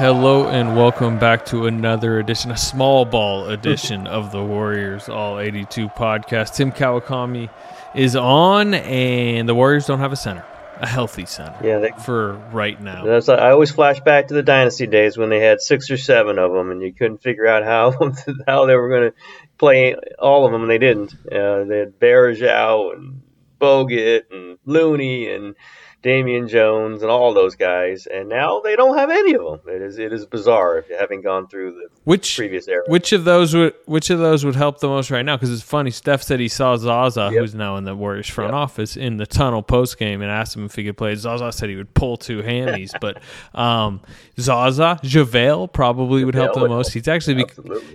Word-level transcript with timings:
Hello 0.00 0.48
and 0.48 0.78
welcome 0.78 1.18
back 1.18 1.44
to 1.44 1.66
another 1.66 2.20
edition, 2.20 2.50
a 2.50 2.56
small 2.56 3.04
ball 3.04 3.50
edition 3.50 4.06
of 4.06 4.32
the 4.32 4.42
Warriors 4.42 5.10
All 5.10 5.38
82 5.38 5.90
podcast. 5.90 6.54
Tim 6.54 6.72
Kawakami 6.72 7.50
is 7.94 8.16
on, 8.16 8.72
and 8.72 9.46
the 9.46 9.54
Warriors 9.54 9.84
don't 9.84 9.98
have 9.98 10.10
a 10.10 10.16
center, 10.16 10.42
a 10.78 10.86
healthy 10.86 11.26
center. 11.26 11.54
Yeah, 11.62 11.80
they, 11.80 11.90
for 12.02 12.32
right 12.50 12.80
now. 12.80 13.04
That's, 13.04 13.28
I 13.28 13.50
always 13.50 13.72
flash 13.72 14.00
back 14.00 14.28
to 14.28 14.34
the 14.34 14.42
dynasty 14.42 14.86
days 14.86 15.18
when 15.18 15.28
they 15.28 15.40
had 15.40 15.60
six 15.60 15.90
or 15.90 15.98
seven 15.98 16.38
of 16.38 16.50
them, 16.50 16.70
and 16.70 16.80
you 16.80 16.94
couldn't 16.94 17.22
figure 17.22 17.46
out 17.46 17.62
how 17.62 17.90
how 18.46 18.64
they 18.64 18.76
were 18.76 18.88
going 18.88 19.10
to 19.10 19.16
play 19.58 19.96
all 20.18 20.46
of 20.46 20.52
them, 20.52 20.62
and 20.62 20.70
they 20.70 20.78
didn't. 20.78 21.12
Uh, 21.30 21.64
they 21.64 21.78
had 21.80 22.00
Varejao 22.00 22.94
and 22.94 23.20
Bogut 23.60 24.22
and 24.30 24.58
Looney 24.64 25.30
and 25.30 25.54
Damian 26.02 26.48
Jones 26.48 27.02
and 27.02 27.10
all 27.10 27.34
those 27.34 27.56
guys, 27.56 28.06
and 28.06 28.28
now 28.28 28.60
they 28.60 28.74
don't 28.74 28.96
have 28.96 29.10
any 29.10 29.34
of 29.34 29.44
them. 29.44 29.60
It 29.66 29.82
is 29.82 29.98
it 29.98 30.14
is 30.14 30.24
bizarre 30.24 30.78
if 30.78 30.88
you 30.88 30.96
haven't 30.96 31.20
gone 31.20 31.46
through 31.46 31.72
the 31.72 31.88
which 32.04 32.36
previous 32.36 32.68
era. 32.68 32.84
Which 32.86 33.12
of 33.12 33.24
those 33.24 33.54
would 33.54 33.74
which 33.84 34.08
of 34.08 34.18
those 34.18 34.42
would 34.42 34.56
help 34.56 34.80
the 34.80 34.88
most 34.88 35.10
right 35.10 35.24
now? 35.24 35.36
Because 35.36 35.52
it's 35.52 35.62
funny. 35.62 35.90
Steph 35.90 36.22
said 36.22 36.40
he 36.40 36.48
saw 36.48 36.78
Zaza, 36.78 37.30
yep. 37.32 37.40
who's 37.40 37.54
now 37.54 37.76
in 37.76 37.84
the 37.84 37.94
Warriors 37.94 38.28
front 38.28 38.48
yep. 38.48 38.54
office, 38.54 38.96
in 38.96 39.18
the 39.18 39.26
tunnel 39.26 39.62
post 39.62 39.98
game, 39.98 40.22
and 40.22 40.30
asked 40.30 40.56
him 40.56 40.64
if 40.64 40.74
he 40.74 40.84
could 40.84 40.96
play. 40.96 41.14
Zaza 41.14 41.52
said 41.52 41.68
he 41.68 41.76
would 41.76 41.92
pull 41.92 42.16
two 42.16 42.40
hammies, 42.40 42.92
but 42.98 43.20
um, 43.58 44.00
Zaza 44.38 44.98
JaVale 45.02 45.70
probably 45.70 46.22
JaVale 46.22 46.24
would 46.24 46.34
help 46.34 46.54
the 46.54 46.60
would 46.60 46.70
most. 46.70 46.88
Help. 46.88 46.94
He's 46.94 47.08
actually 47.08 47.44
be, 47.44 47.46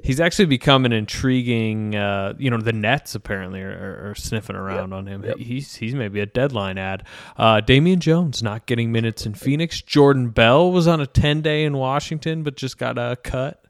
he's 0.03 0.19
actually 0.19 0.45
become 0.45 0.85
an 0.85 0.93
intriguing. 0.93 1.95
Uh, 1.95 2.35
you 2.37 2.51
know, 2.51 2.57
the 2.57 2.73
Nets 2.73 3.15
apparently 3.15 3.61
are, 3.63 3.71
are, 3.71 4.11
are 4.11 4.15
sniffing 4.15 4.55
around 4.55 4.91
yep. 4.91 4.97
on 4.97 5.07
him. 5.07 5.25
He's 5.39 5.73
he's 5.73 5.95
maybe 5.95 6.19
a 6.19 6.27
deadline 6.27 6.77
ad. 6.77 7.03
Uh, 7.35 7.61
Damian 7.61 7.94
Jones 7.99 8.43
not 8.43 8.65
getting 8.65 8.91
minutes 8.91 9.25
in 9.25 9.33
Phoenix. 9.33 9.81
Jordan 9.81 10.29
Bell 10.29 10.71
was 10.71 10.87
on 10.87 11.01
a 11.01 11.07
10 11.07 11.41
day 11.41 11.63
in 11.63 11.77
Washington, 11.77 12.43
but 12.43 12.55
just 12.55 12.77
got 12.77 12.97
a 12.97 13.17
cut. 13.23 13.63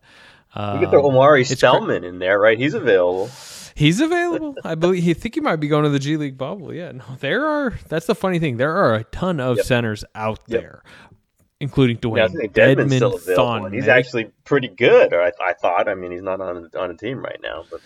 you 0.55 0.79
get 0.79 0.91
the 0.91 0.99
um, 0.99 1.05
Omari 1.05 1.43
Spellman 1.43 2.03
in 2.03 2.19
there, 2.19 2.39
right? 2.39 2.57
He's 2.57 2.73
available. 2.73 3.29
He's 3.75 3.99
available. 3.99 4.55
I 4.63 4.75
believe. 4.75 5.07
I 5.07 5.13
think 5.13 5.35
he 5.35 5.41
might 5.41 5.57
be 5.57 5.67
going 5.67 5.83
to 5.83 5.89
the 5.89 5.99
G 5.99 6.15
League 6.15 6.37
bubble. 6.37 6.73
Yeah, 6.73 6.93
no, 6.93 7.03
there 7.19 7.45
are. 7.45 7.71
That's 7.89 8.05
the 8.05 8.15
funny 8.15 8.39
thing. 8.39 8.55
There 8.55 8.73
are 8.73 8.95
a 8.95 9.03
ton 9.03 9.41
of 9.41 9.57
yep. 9.57 9.65
centers 9.65 10.05
out 10.15 10.39
yep. 10.47 10.61
there, 10.61 10.83
including 11.59 11.97
Dewayne 11.97 12.33
yeah, 12.33 12.47
Dedmon. 12.47 12.95
Still 12.95 13.15
available. 13.15 13.69
He's 13.69 13.89
actually 13.89 14.31
pretty 14.45 14.69
good. 14.69 15.11
Or 15.11 15.21
I, 15.21 15.31
I, 15.41 15.53
thought. 15.53 15.89
I 15.89 15.95
mean, 15.95 16.11
he's 16.11 16.21
not 16.21 16.39
on 16.39 16.69
on 16.79 16.89
a 16.89 16.95
team 16.95 17.19
right 17.19 17.39
now, 17.43 17.65
but 17.69 17.81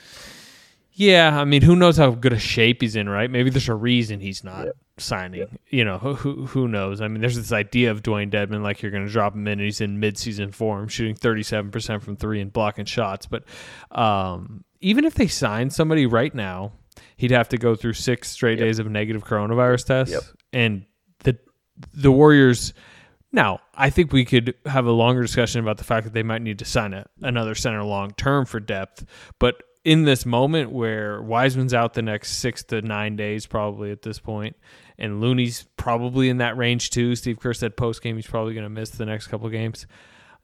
yeah, 1.00 1.40
I 1.40 1.46
mean, 1.46 1.62
who 1.62 1.78
knows 1.78 1.96
how 1.96 2.12
good 2.12 2.34
a 2.34 2.40
shape 2.40 2.82
he's 2.82 2.98
in, 2.98 3.08
right? 3.08 3.32
Maybe 3.32 3.50
there's 3.50 3.70
a 3.70 3.74
reason 3.74 4.20
he's 4.20 4.44
not 4.44 4.66
yep. 4.66 4.76
signing. 4.98 5.40
Yep. 5.40 5.52
You 5.70 5.86
know, 5.86 5.98
who 5.98 6.46
who 6.46 6.68
knows? 6.68 7.00
I 7.00 7.08
mean, 7.08 7.22
there's 7.22 7.38
this 7.38 7.54
idea 7.54 7.92
of 7.92 8.04
Dewayne 8.04 8.30
Dedmon, 8.30 8.64
like 8.64 8.82
you're 8.82 8.92
going 8.92 9.06
to 9.06 9.12
drop 9.12 9.34
him 9.34 9.48
in, 9.48 9.54
and 9.54 9.62
he's 9.62 9.80
in 9.80 10.02
midseason 10.02 10.54
form, 10.54 10.90
shooting 10.90 11.16
37% 11.16 12.02
from 12.02 12.18
three 12.18 12.42
and 12.42 12.52
blocking 12.52 12.84
shots. 12.84 13.28
But 13.28 13.46
um, 13.92 14.66
even 14.82 15.06
if 15.06 15.14
they 15.14 15.28
sign 15.28 15.70
somebody 15.70 16.06
right 16.06 16.36
now, 16.36 16.74
he'd 17.16 17.32
have 17.32 17.48
to 17.50 17.58
go 17.58 17.76
through 17.76 17.94
six 17.94 18.30
straight 18.30 18.60
yep. 18.60 18.68
days 18.68 18.80
of 18.80 18.92
negative 18.92 19.24
coronavirus 19.24 19.86
tests, 19.86 20.34
and 20.52 20.86
the 21.20 21.38
the 21.94 22.12
Warriors. 22.12 22.74
Now, 23.32 23.62
I 23.74 23.90
think 23.90 24.12
we 24.12 24.26
could 24.26 24.54
have 24.66 24.86
a 24.86 24.92
longer 24.92 25.22
discussion 25.22 25.62
about 25.62 25.78
the 25.78 25.86
fact 25.86 26.04
that 26.04 26.14
they 26.14 26.24
might 26.24 26.42
need 26.42 26.60
to 26.60 26.66
sign 26.66 26.94
a, 26.94 27.06
another 27.22 27.56
center 27.56 27.84
long 27.84 28.12
term 28.12 28.46
for 28.46 28.60
depth, 28.60 29.06
but 29.40 29.64
in 29.84 30.04
this 30.04 30.26
moment 30.26 30.72
where 30.72 31.22
Wiseman's 31.22 31.74
out 31.74 31.94
the 31.94 32.02
next 32.02 32.38
six 32.38 32.64
to 32.66 32.82
nine 32.82 33.16
days, 33.16 33.46
probably 33.46 33.92
at 33.92 34.02
this 34.02 34.20
point, 34.20 34.56
and 34.98 35.22
Looney's 35.22 35.66
probably 35.78 36.30
in 36.30 36.38
that 36.38 36.58
range 36.58 36.90
too. 36.90 37.16
Steve 37.16 37.40
Kerr 37.40 37.54
said 37.54 37.78
post 37.78 38.02
game 38.02 38.16
he's 38.16 38.28
probably 38.28 38.54
going 38.54 38.66
to 38.66 38.70
miss 38.70 38.92
the 38.92 39.06
next 39.06 39.28
couple 39.28 39.48
games. 39.50 39.88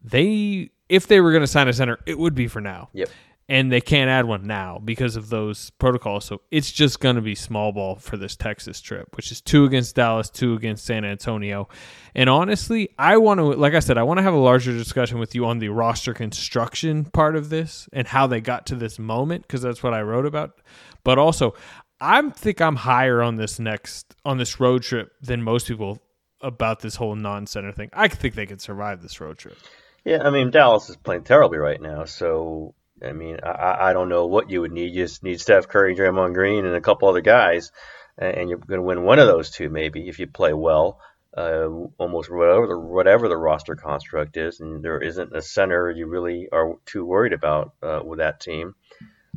They, 0.01 0.71
if 0.87 1.07
they 1.07 1.19
were 1.19 1.31
going 1.31 1.41
to 1.41 1.47
sign 1.47 1.67
a 1.67 1.73
center, 1.73 1.99
it 2.05 2.17
would 2.17 2.35
be 2.35 2.47
for 2.47 2.61
now. 2.61 2.89
Yep 2.93 3.09
and 3.47 3.72
they 3.72 3.81
can't 3.81 4.09
add 4.09 4.25
one 4.25 4.47
now 4.47 4.81
because 4.83 5.16
of 5.16 5.29
those 5.29 5.69
protocols. 5.72 6.25
So 6.25 6.41
it's 6.50 6.72
just 6.72 7.00
going 7.00 7.16
to 7.16 7.22
be 7.22 7.35
small 7.35 7.72
ball 7.72 7.95
for 7.95 8.17
this 8.17 8.35
Texas 8.35 8.81
trip, 8.81 9.16
which 9.16 9.31
is 9.31 9.39
two 9.39 9.66
against 9.66 9.95
Dallas, 9.95 10.29
two 10.29 10.56
against 10.56 10.85
San 10.85 11.06
Antonio. 11.06 11.69
And 12.16 12.29
honestly, 12.29 12.89
I 12.97 13.17
want 13.17 13.39
to, 13.39 13.45
like 13.45 13.75
I 13.75 13.79
said, 13.79 13.97
I 13.97 14.03
want 14.03 14.17
to 14.17 14.23
have 14.23 14.34
a 14.34 14.38
larger 14.38 14.72
discussion 14.72 15.19
with 15.19 15.35
you 15.35 15.45
on 15.45 15.59
the 15.59 15.69
roster 15.69 16.13
construction 16.13 17.05
part 17.05 17.35
of 17.35 17.50
this 17.50 17.88
and 17.94 18.07
how 18.07 18.25
they 18.25 18.41
got 18.41 18.66
to 18.67 18.75
this 18.75 18.97
moment 18.97 19.44
because 19.44 19.61
that's 19.61 19.84
what 19.84 19.94
I 19.94 20.01
wrote 20.01 20.25
about. 20.25 20.59
But 21.03 21.19
also, 21.19 21.53
I 22.01 22.29
think 22.31 22.61
I'm 22.61 22.75
higher 22.75 23.22
on 23.22 23.35
this 23.35 23.59
next 23.59 24.16
on 24.25 24.38
this 24.38 24.59
road 24.59 24.81
trip 24.81 25.11
than 25.22 25.44
most 25.44 25.67
people 25.67 26.01
about 26.41 26.79
this 26.79 26.95
whole 26.95 27.16
non-center 27.16 27.72
thing. 27.72 27.89
I 27.94 28.07
think 28.07 28.35
they 28.35 28.45
could 28.45 28.61
survive 28.61 29.01
this 29.01 29.22
road 29.22 29.38
trip. 29.38 29.57
Yeah, 30.03 30.23
I 30.23 30.29
mean 30.29 30.51
Dallas 30.51 30.89
is 30.89 30.97
playing 30.97 31.23
terribly 31.23 31.57
right 31.57 31.81
now, 31.81 32.05
so 32.05 32.75
I 33.03 33.11
mean, 33.11 33.39
I, 33.44 33.89
I 33.89 33.94
don't 33.94 34.09
know 34.09 34.28
what 34.28 34.50
you 34.50 34.61
would 34.61 34.72
need. 34.72 34.94
You 34.94 35.03
just 35.03 35.23
need 35.23 35.41
Steph 35.41 35.67
Curry, 35.67 35.95
Draymond 35.95 36.33
Green, 36.33 36.66
and 36.66 36.75
a 36.75 36.81
couple 36.81 37.09
other 37.09 37.22
guys, 37.22 37.72
and 38.17 38.50
you're 38.50 38.59
going 38.59 38.79
to 38.79 38.85
win 38.85 39.03
one 39.03 39.19
of 39.19 39.28
those 39.28 39.50
two 39.50 39.69
maybe 39.69 40.07
if 40.07 40.19
you 40.19 40.28
play 40.28 40.53
well. 40.53 41.00
Uh, 41.35 41.67
almost 41.97 42.31
whatever 42.31 42.66
the 42.67 42.79
whatever 42.79 43.28
the 43.28 43.35
roster 43.35 43.75
construct 43.75 44.38
is, 44.38 44.61
and 44.61 44.81
there 44.81 45.01
isn't 45.01 45.35
a 45.35 45.41
center 45.41 45.91
you 45.91 46.07
really 46.07 46.47
are 46.50 46.78
too 46.85 47.03
worried 47.03 47.34
about 47.34 47.73
uh, 47.84 48.00
with 48.05 48.19
that 48.19 48.39
team. 48.39 48.73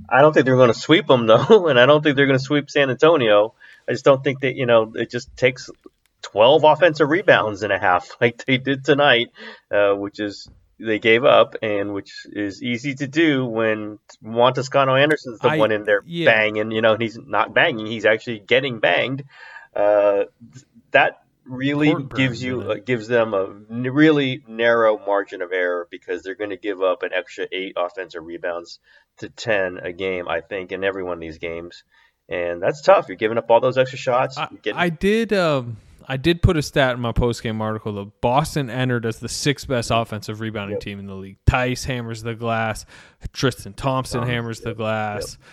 I 0.09 0.21
don't 0.21 0.33
think 0.33 0.47
they're 0.47 0.55
going 0.55 0.73
to 0.73 0.79
sweep 0.79 1.09
them 1.09 1.27
though, 1.27 1.67
and 1.67 1.79
I 1.79 1.87
don't 1.87 2.01
think 2.03 2.15
they're 2.15 2.27
going 2.27 2.39
to 2.39 2.45
sweep 2.45 2.71
San 2.71 2.91
Antonio. 2.91 3.55
I 3.89 3.93
just 3.93 4.05
don't 4.05 4.23
think 4.23 4.43
that 4.43 4.55
you 4.55 4.67
know 4.67 4.93
it 4.95 5.11
just 5.11 5.37
takes 5.37 5.71
12 6.23 6.63
offensive 6.63 7.09
rebounds 7.09 7.63
and 7.63 7.73
a 7.73 7.79
half 7.79 8.17
like 8.21 8.45
they 8.45 8.59
did 8.59 8.85
tonight, 8.85 9.29
uh, 9.73 9.95
which 9.95 10.21
is 10.21 10.49
they 10.81 10.99
gave 10.99 11.25
up, 11.25 11.56
and 11.62 11.93
which 11.93 12.27
is 12.31 12.62
easy 12.62 12.94
to 12.94 13.06
do 13.06 13.44
when 13.44 13.99
Juan 14.22 14.55
Toscano 14.55 14.94
Anderson's 14.94 15.41
the 15.41 15.49
I, 15.49 15.56
one 15.56 15.72
in 15.72 15.84
there 15.84 16.03
yeah. 16.06 16.31
banging. 16.31 16.71
You 16.71 16.83
know, 16.83 16.97
he's 16.97 17.19
not 17.19 17.55
banging; 17.55 17.87
he's 17.87 18.05
actually 18.05 18.39
getting 18.41 18.78
banged. 18.78 19.25
Uh, 19.75 20.25
that 20.93 21.22
really 21.44 21.94
gives 22.15 22.43
you 22.43 22.61
uh, 22.62 22.75
gives 22.75 23.09
them 23.09 23.34
a 23.34 23.47
really 23.47 24.44
narrow 24.47 24.99
margin 24.99 25.43
of 25.43 25.50
error 25.53 25.88
because 25.91 26.22
they're 26.22 26.34
going 26.34 26.50
to 26.50 26.56
give 26.56 26.83
up 26.83 27.03
an 27.03 27.11
extra 27.12 27.47
eight 27.50 27.75
offensive 27.77 28.25
rebounds 28.25 28.78
to 29.19 29.28
ten 29.28 29.78
a 29.78 29.93
game, 29.93 30.28
I 30.28 30.41
think, 30.41 30.72
in 30.72 30.84
every 30.84 31.03
one 31.03 31.15
of 31.15 31.21
these 31.21 31.38
games, 31.38 31.83
and 32.28 32.62
that's 32.62 32.83
tough. 32.83 33.09
You're 33.09 33.17
giving 33.17 33.38
up 33.38 33.50
all 33.50 33.61
those 33.61 33.78
extra 33.78 33.99
shots. 33.99 34.38
I, 34.38 34.49
I 34.75 34.88
did. 34.91 35.33
Um 35.33 35.77
I 36.11 36.17
did 36.17 36.41
put 36.41 36.57
a 36.57 36.63
stat 36.63 36.95
in 36.95 37.01
my 37.01 37.13
post 37.13 37.43
game 37.43 37.61
article 37.61 37.93
that 37.93 38.21
Boston 38.23 38.71
entered 38.71 39.05
as 39.05 39.19
the 39.19 39.29
sixth 39.29 39.69
best 39.69 39.91
offensive 39.93 40.41
rebounding 40.41 40.77
yep. 40.77 40.81
team 40.81 40.99
in 40.99 41.07
the 41.07 41.15
league. 41.15 41.37
Theis 41.47 41.85
hammers 41.85 42.23
the 42.23 42.35
glass. 42.35 42.87
Tristan 43.35 43.75
Thompson 43.75 44.23
hammers 44.23 44.59
yep. 44.61 44.65
the 44.65 44.75
glass. 44.75 45.37
Yep. 45.39 45.49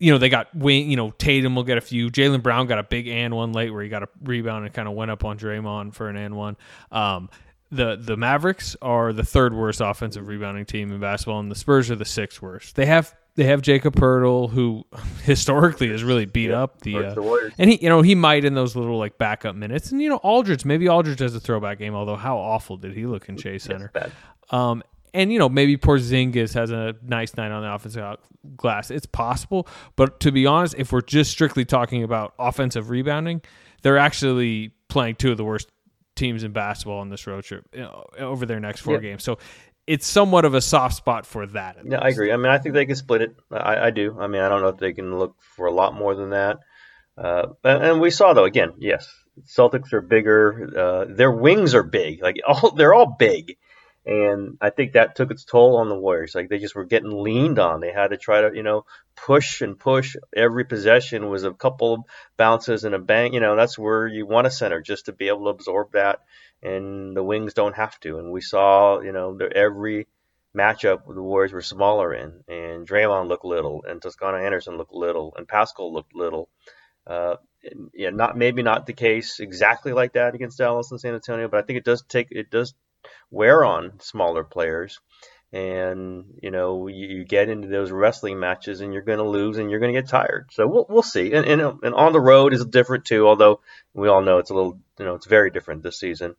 You 0.00 0.12
know, 0.12 0.18
they 0.18 0.28
got 0.28 0.54
wing, 0.54 0.90
you 0.90 0.96
know, 0.96 1.10
Tatum 1.10 1.54
will 1.56 1.64
get 1.64 1.76
a 1.76 1.82
few. 1.82 2.08
Jaylen 2.08 2.42
Brown 2.42 2.68
got 2.68 2.78
a 2.78 2.84
big 2.84 3.08
and 3.08 3.34
one 3.34 3.52
late 3.52 3.70
where 3.70 3.82
he 3.82 3.88
got 3.88 4.04
a 4.04 4.08
rebound 4.22 4.64
and 4.64 4.72
kind 4.72 4.88
of 4.88 4.94
went 4.94 5.10
up 5.10 5.24
on 5.24 5.36
Draymond 5.38 5.92
for 5.92 6.08
an 6.08 6.16
and 6.16 6.36
one. 6.36 6.56
Um, 6.90 7.28
the 7.70 7.96
the 7.96 8.16
Mavericks 8.16 8.76
are 8.80 9.12
the 9.12 9.24
third 9.24 9.52
worst 9.52 9.82
offensive 9.82 10.28
rebounding 10.28 10.64
team 10.64 10.90
in 10.90 11.00
basketball, 11.00 11.40
and 11.40 11.50
the 11.50 11.56
Spurs 11.56 11.90
are 11.90 11.96
the 11.96 12.06
sixth 12.06 12.40
worst. 12.40 12.76
They 12.76 12.86
have 12.86 13.14
they 13.38 13.44
have 13.44 13.62
Jakob 13.62 13.94
Poeltl, 13.94 14.50
who 14.50 14.84
historically 15.22 15.90
has 15.90 16.02
really 16.02 16.26
beat 16.26 16.50
yeah, 16.50 16.60
up 16.60 16.80
the, 16.80 16.96
uh, 16.96 17.50
and 17.56 17.70
he, 17.70 17.78
you 17.80 17.88
know, 17.88 18.02
he 18.02 18.16
might 18.16 18.44
in 18.44 18.54
those 18.54 18.74
little 18.74 18.98
like 18.98 19.16
backup 19.16 19.54
minutes, 19.54 19.92
and 19.92 20.02
you 20.02 20.08
know, 20.08 20.16
Aldridge, 20.16 20.64
maybe 20.64 20.88
Aldridge 20.88 21.20
has 21.20 21.36
a 21.36 21.40
throwback 21.40 21.78
game. 21.78 21.94
Although, 21.94 22.16
how 22.16 22.36
awful 22.36 22.76
did 22.76 22.94
he 22.94 23.06
look 23.06 23.28
in 23.28 23.36
Chase 23.36 23.62
Center? 23.62 23.92
Um, 24.50 24.82
and 25.14 25.32
you 25.32 25.38
know, 25.38 25.48
maybe 25.48 25.76
Porzingis 25.76 26.52
has 26.54 26.72
a 26.72 26.96
nice 27.00 27.36
night 27.36 27.52
on 27.52 27.62
the 27.62 27.72
offensive 27.72 28.16
glass. 28.56 28.90
It's 28.90 29.06
possible, 29.06 29.68
but 29.94 30.18
to 30.20 30.32
be 30.32 30.44
honest, 30.44 30.74
if 30.76 30.90
we're 30.90 31.00
just 31.00 31.30
strictly 31.30 31.64
talking 31.64 32.02
about 32.02 32.34
offensive 32.40 32.90
rebounding, 32.90 33.40
they're 33.82 33.98
actually 33.98 34.72
playing 34.88 35.14
two 35.14 35.30
of 35.30 35.36
the 35.36 35.44
worst 35.44 35.70
teams 36.16 36.42
in 36.42 36.50
basketball 36.50 36.98
on 36.98 37.08
this 37.08 37.26
road 37.28 37.44
trip 37.44 37.64
you 37.72 37.80
know, 37.80 38.04
over 38.18 38.44
their 38.44 38.58
next 38.58 38.80
four 38.80 38.98
games. 38.98 39.22
So 39.22 39.38
it's 39.88 40.06
somewhat 40.06 40.44
of 40.44 40.52
a 40.52 40.60
soft 40.60 40.94
spot 40.94 41.24
for 41.24 41.46
that. 41.46 41.78
Yeah, 41.82 41.98
I 41.98 42.08
agree. 42.08 42.30
I 42.30 42.36
mean, 42.36 42.52
I 42.52 42.58
think 42.58 42.74
they 42.74 42.84
can 42.84 42.94
split 42.94 43.22
it. 43.22 43.36
I, 43.50 43.86
I, 43.86 43.90
do. 43.90 44.16
I 44.20 44.26
mean, 44.26 44.42
I 44.42 44.48
don't 44.50 44.60
know 44.60 44.68
if 44.68 44.76
they 44.76 44.92
can 44.92 45.18
look 45.18 45.34
for 45.56 45.66
a 45.66 45.72
lot 45.72 45.94
more 45.94 46.14
than 46.14 46.30
that. 46.30 46.58
Uh, 47.16 47.46
and, 47.64 47.82
and, 47.82 48.00
we 48.00 48.10
saw 48.10 48.34
though 48.34 48.44
again, 48.44 48.74
yes, 48.78 49.08
Celtics 49.46 49.92
are 49.92 50.02
bigger. 50.02 50.70
Uh, 50.76 51.04
their 51.08 51.32
wings 51.32 51.74
are 51.74 51.82
big. 51.82 52.22
Like 52.22 52.36
all, 52.46 52.72
they're 52.72 52.94
all 52.94 53.16
big, 53.18 53.56
and 54.08 54.56
I 54.60 54.70
think 54.70 54.94
that 54.94 55.14
took 55.14 55.30
its 55.30 55.44
toll 55.44 55.76
on 55.76 55.88
the 55.88 55.98
Warriors. 55.98 56.34
Like 56.34 56.48
they 56.48 56.58
just 56.58 56.74
were 56.74 56.86
getting 56.86 57.10
leaned 57.10 57.58
on. 57.58 57.80
They 57.80 57.92
had 57.92 58.08
to 58.08 58.16
try 58.16 58.40
to, 58.40 58.56
you 58.56 58.62
know, 58.62 58.86
push 59.14 59.60
and 59.60 59.78
push. 59.78 60.16
Every 60.34 60.64
possession 60.64 61.28
was 61.28 61.44
a 61.44 61.52
couple 61.52 61.92
of 61.92 62.00
bounces 62.38 62.84
and 62.84 62.94
a 62.94 62.98
bang. 62.98 63.34
You 63.34 63.40
know, 63.40 63.54
that's 63.54 63.78
where 63.78 64.06
you 64.06 64.26
want 64.26 64.46
a 64.46 64.50
center 64.50 64.80
just 64.80 65.06
to 65.06 65.12
be 65.12 65.28
able 65.28 65.44
to 65.44 65.50
absorb 65.50 65.92
that 65.92 66.20
and 66.62 67.16
the 67.16 67.22
Wings 67.22 67.54
don't 67.54 67.76
have 67.76 67.98
to. 68.00 68.18
And 68.18 68.32
we 68.32 68.40
saw, 68.40 69.00
you 69.00 69.12
know, 69.12 69.38
every 69.54 70.06
matchup 70.56 71.06
the 71.06 71.22
Warriors 71.22 71.52
were 71.52 71.62
smaller 71.62 72.14
in, 72.14 72.44
and 72.48 72.88
Draymond 72.88 73.28
looked 73.28 73.44
little, 73.44 73.84
and 73.86 74.00
Toscano 74.00 74.38
Anderson 74.38 74.76
looked 74.76 74.94
little, 74.94 75.34
and 75.36 75.46
Paschall 75.46 75.92
looked 75.92 76.14
little. 76.14 76.48
Uh, 77.06 77.36
yeah, 77.94 78.10
not 78.10 78.36
maybe 78.36 78.62
not 78.62 78.86
the 78.86 78.92
case 78.92 79.40
exactly 79.40 79.92
like 79.92 80.12
that 80.12 80.34
against 80.34 80.58
Dallas 80.58 80.90
and 80.90 81.00
San 81.00 81.14
Antonio, 81.14 81.48
but 81.48 81.58
I 81.58 81.62
think 81.62 81.78
it 81.78 81.84
does 81.84 82.02
take 82.02 82.28
it 82.30 82.50
does 82.50 82.74
wear 83.30 83.64
on 83.64 84.00
smaller 84.00 84.44
players. 84.44 85.00
And 85.50 86.24
you 86.42 86.50
know 86.50 86.88
you, 86.88 87.06
you 87.06 87.24
get 87.24 87.48
into 87.48 87.68
those 87.68 87.90
wrestling 87.90 88.38
matches 88.38 88.82
and 88.82 88.92
you're 88.92 89.00
going 89.00 89.18
to 89.18 89.24
lose 89.24 89.56
and 89.56 89.70
you're 89.70 89.80
going 89.80 89.94
to 89.94 89.98
get 89.98 90.10
tired. 90.10 90.50
So 90.52 90.66
we'll 90.66 90.84
we'll 90.90 91.02
see. 91.02 91.32
And, 91.32 91.46
and 91.46 91.62
uh, 91.62 91.74
and 91.82 91.94
on 91.94 92.12
the 92.12 92.20
road 92.20 92.52
is 92.52 92.66
different 92.66 93.06
too. 93.06 93.26
Although 93.26 93.60
we 93.94 94.08
all 94.08 94.20
know 94.20 94.38
it's 94.38 94.50
a 94.50 94.54
little 94.54 94.78
you 94.98 95.06
know 95.06 95.14
it's 95.14 95.26
very 95.26 95.50
different 95.50 95.82
this 95.82 95.98
season. 95.98 96.36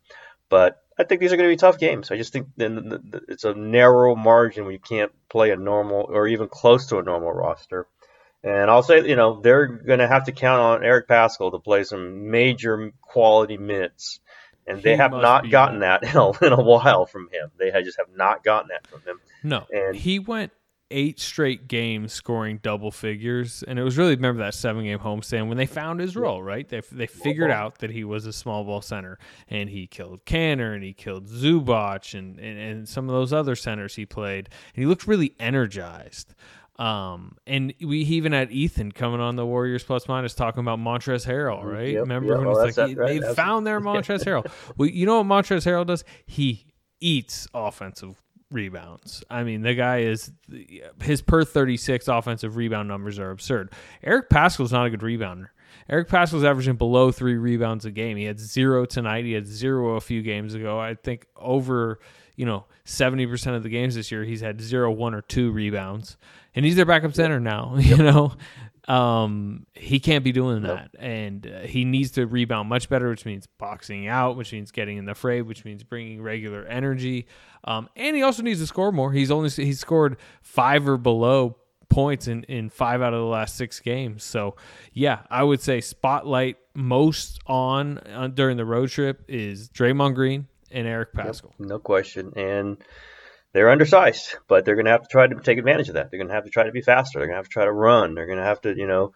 But 0.48 0.80
I 0.98 1.04
think 1.04 1.20
these 1.20 1.32
are 1.32 1.36
going 1.36 1.48
to 1.48 1.52
be 1.52 1.58
tough 1.58 1.78
games. 1.78 2.10
I 2.10 2.16
just 2.16 2.32
think 2.32 2.48
then 2.56 3.22
it's 3.28 3.44
a 3.44 3.54
narrow 3.54 4.14
margin 4.14 4.64
when 4.64 4.74
you 4.74 4.80
can't 4.80 5.12
play 5.28 5.50
a 5.50 5.56
normal 5.56 6.06
or 6.10 6.28
even 6.28 6.48
close 6.48 6.86
to 6.88 6.98
a 6.98 7.02
normal 7.02 7.32
roster. 7.32 7.86
And 8.42 8.70
I'll 8.70 8.82
say, 8.82 9.06
you 9.06 9.16
know, 9.16 9.40
they're 9.40 9.66
going 9.66 9.98
to 9.98 10.08
have 10.08 10.24
to 10.24 10.32
count 10.32 10.60
on 10.60 10.84
Eric 10.84 11.08
Paschall 11.08 11.52
to 11.52 11.58
play 11.58 11.84
some 11.84 12.30
major 12.30 12.92
quality 13.00 13.58
minutes. 13.58 14.20
And 14.70 14.82
they 14.82 14.92
he 14.92 14.96
have 14.96 15.12
not 15.12 15.50
gotten 15.50 15.80
that 15.80 16.02
in 16.04 16.16
a, 16.16 16.30
in 16.44 16.52
a 16.52 16.62
while 16.62 17.06
from 17.06 17.28
him. 17.32 17.50
They 17.58 17.70
just 17.82 17.98
have 17.98 18.14
not 18.16 18.44
gotten 18.44 18.68
that 18.68 18.86
from 18.86 19.02
him. 19.02 19.20
No. 19.42 19.66
And 19.72 19.96
he 19.96 20.18
went 20.18 20.52
eight 20.90 21.20
straight 21.20 21.68
games 21.68 22.12
scoring 22.12 22.58
double 22.62 22.90
figures, 22.90 23.62
and 23.66 23.78
it 23.78 23.82
was 23.82 23.96
really 23.96 24.14
remember 24.14 24.42
that 24.42 24.54
seven 24.54 24.84
game 24.84 24.98
homestand 24.98 25.48
when 25.48 25.56
they 25.56 25.66
found 25.66 26.00
his 26.00 26.16
role. 26.16 26.42
Right, 26.42 26.68
they 26.68 26.80
they 26.92 27.06
figured 27.06 27.50
out 27.50 27.78
that 27.78 27.90
he 27.90 28.04
was 28.04 28.26
a 28.26 28.32
small 28.32 28.64
ball 28.64 28.82
center, 28.82 29.18
and 29.48 29.68
he 29.68 29.86
killed 29.86 30.24
Kanter 30.24 30.74
and 30.74 30.82
he 30.82 30.92
killed 30.92 31.28
Zubac 31.28 32.18
and, 32.18 32.38
and 32.38 32.58
and 32.58 32.88
some 32.88 33.08
of 33.08 33.14
those 33.14 33.32
other 33.32 33.56
centers 33.56 33.94
he 33.94 34.06
played, 34.06 34.48
and 34.74 34.82
he 34.82 34.86
looked 34.86 35.06
really 35.06 35.34
energized. 35.38 36.34
Um, 36.80 37.36
and 37.46 37.74
we 37.84 37.98
even 37.98 38.32
had 38.32 38.50
Ethan 38.50 38.92
coming 38.92 39.20
on 39.20 39.36
the 39.36 39.44
Warriors 39.44 39.84
plus 39.84 40.08
minus 40.08 40.32
talking 40.32 40.60
about 40.60 40.78
Montrezl 40.78 41.26
Harrell, 41.26 41.62
mm, 41.62 41.72
right? 41.72 41.92
Yep, 41.92 42.00
Remember 42.00 42.28
yep, 42.30 42.38
when 42.38 42.66
it's 42.66 42.78
like 42.78 42.96
right. 42.96 43.20
they 43.20 43.34
found 43.34 43.66
their 43.66 43.80
Montrezl 43.82 44.24
Harrell. 44.24 44.50
Well, 44.78 44.88
you 44.88 45.04
know 45.04 45.22
what 45.22 45.26
Montrezl 45.26 45.66
Harrell 45.66 45.86
does? 45.86 46.04
He 46.24 46.64
eats 46.98 47.46
offensive 47.52 48.22
rebounds. 48.50 49.22
I 49.28 49.44
mean, 49.44 49.60
the 49.60 49.74
guy 49.74 49.98
is 49.98 50.32
his 51.02 51.20
per 51.20 51.44
36 51.44 52.08
offensive 52.08 52.56
rebound 52.56 52.88
numbers 52.88 53.18
are 53.18 53.30
absurd. 53.30 53.72
Eric 54.02 54.30
Paschall's 54.30 54.72
not 54.72 54.86
a 54.86 54.90
good 54.90 55.00
rebounder. 55.00 55.48
Eric 55.88 56.08
Paschall's 56.08 56.44
averaging 56.44 56.76
below 56.76 57.12
three 57.12 57.36
rebounds 57.36 57.84
a 57.84 57.90
game. 57.90 58.16
He 58.16 58.24
had 58.24 58.40
zero 58.40 58.86
tonight. 58.86 59.24
He 59.24 59.32
had 59.32 59.46
zero 59.46 59.96
a 59.96 60.00
few 60.00 60.22
games 60.22 60.54
ago. 60.54 60.78
I 60.78 60.94
think 60.94 61.26
over, 61.36 62.00
you 62.40 62.46
know, 62.46 62.64
70% 62.86 63.54
of 63.54 63.62
the 63.62 63.68
games 63.68 63.96
this 63.96 64.10
year, 64.10 64.24
he's 64.24 64.40
had 64.40 64.62
zero, 64.62 64.90
one, 64.90 65.12
or 65.12 65.20
two 65.20 65.50
rebounds. 65.50 66.16
And 66.54 66.64
he's 66.64 66.74
their 66.74 66.86
backup 66.86 67.14
center 67.14 67.38
now, 67.38 67.74
you 67.78 67.98
know. 67.98 68.32
Um, 68.88 69.66
he 69.74 70.00
can't 70.00 70.24
be 70.24 70.32
doing 70.32 70.62
that, 70.62 70.88
nope. 70.94 71.02
and 71.02 71.46
uh, 71.46 71.60
he 71.60 71.84
needs 71.84 72.12
to 72.12 72.26
rebound 72.26 72.70
much 72.70 72.88
better, 72.88 73.10
which 73.10 73.26
means 73.26 73.46
boxing 73.46 74.08
out, 74.08 74.38
which 74.38 74.54
means 74.54 74.70
getting 74.72 74.96
in 74.96 75.04
the 75.04 75.14
fray, 75.14 75.42
which 75.42 75.66
means 75.66 75.84
bringing 75.84 76.22
regular 76.22 76.64
energy. 76.64 77.26
Um, 77.64 77.90
and 77.94 78.16
he 78.16 78.22
also 78.22 78.42
needs 78.42 78.58
to 78.60 78.66
score 78.66 78.90
more. 78.90 79.12
He's 79.12 79.30
only 79.30 79.50
he's 79.50 79.78
scored 79.78 80.16
five 80.40 80.88
or 80.88 80.96
below 80.96 81.58
points 81.90 82.26
in, 82.26 82.44
in 82.44 82.70
five 82.70 83.02
out 83.02 83.12
of 83.12 83.20
the 83.20 83.26
last 83.26 83.54
six 83.54 83.80
games. 83.80 84.24
So, 84.24 84.56
yeah, 84.94 85.20
I 85.30 85.42
would 85.42 85.60
say 85.60 85.82
spotlight 85.82 86.56
most 86.74 87.38
on 87.46 87.98
uh, 87.98 88.28
during 88.28 88.56
the 88.56 88.64
road 88.64 88.88
trip 88.88 89.22
is 89.28 89.68
Draymond 89.68 90.14
Green 90.14 90.48
and 90.70 90.86
Eric 90.86 91.12
Paschall. 91.12 91.52
Yep, 91.58 91.68
no 91.68 91.78
question. 91.78 92.32
And 92.36 92.78
they're 93.52 93.70
undersized, 93.70 94.36
but 94.48 94.64
they're 94.64 94.76
going 94.76 94.86
to 94.86 94.92
have 94.92 95.02
to 95.02 95.08
try 95.08 95.26
to 95.26 95.34
take 95.40 95.58
advantage 95.58 95.88
of 95.88 95.94
that. 95.94 96.10
They're 96.10 96.18
going 96.18 96.28
to 96.28 96.34
have 96.34 96.44
to 96.44 96.50
try 96.50 96.64
to 96.64 96.72
be 96.72 96.82
faster. 96.82 97.18
They're 97.18 97.26
going 97.26 97.34
to 97.34 97.38
have 97.38 97.48
to 97.48 97.52
try 97.52 97.64
to 97.64 97.72
run. 97.72 98.14
They're 98.14 98.26
going 98.26 98.38
to 98.38 98.44
have 98.44 98.60
to, 98.62 98.76
you 98.76 98.86
know, 98.86 99.12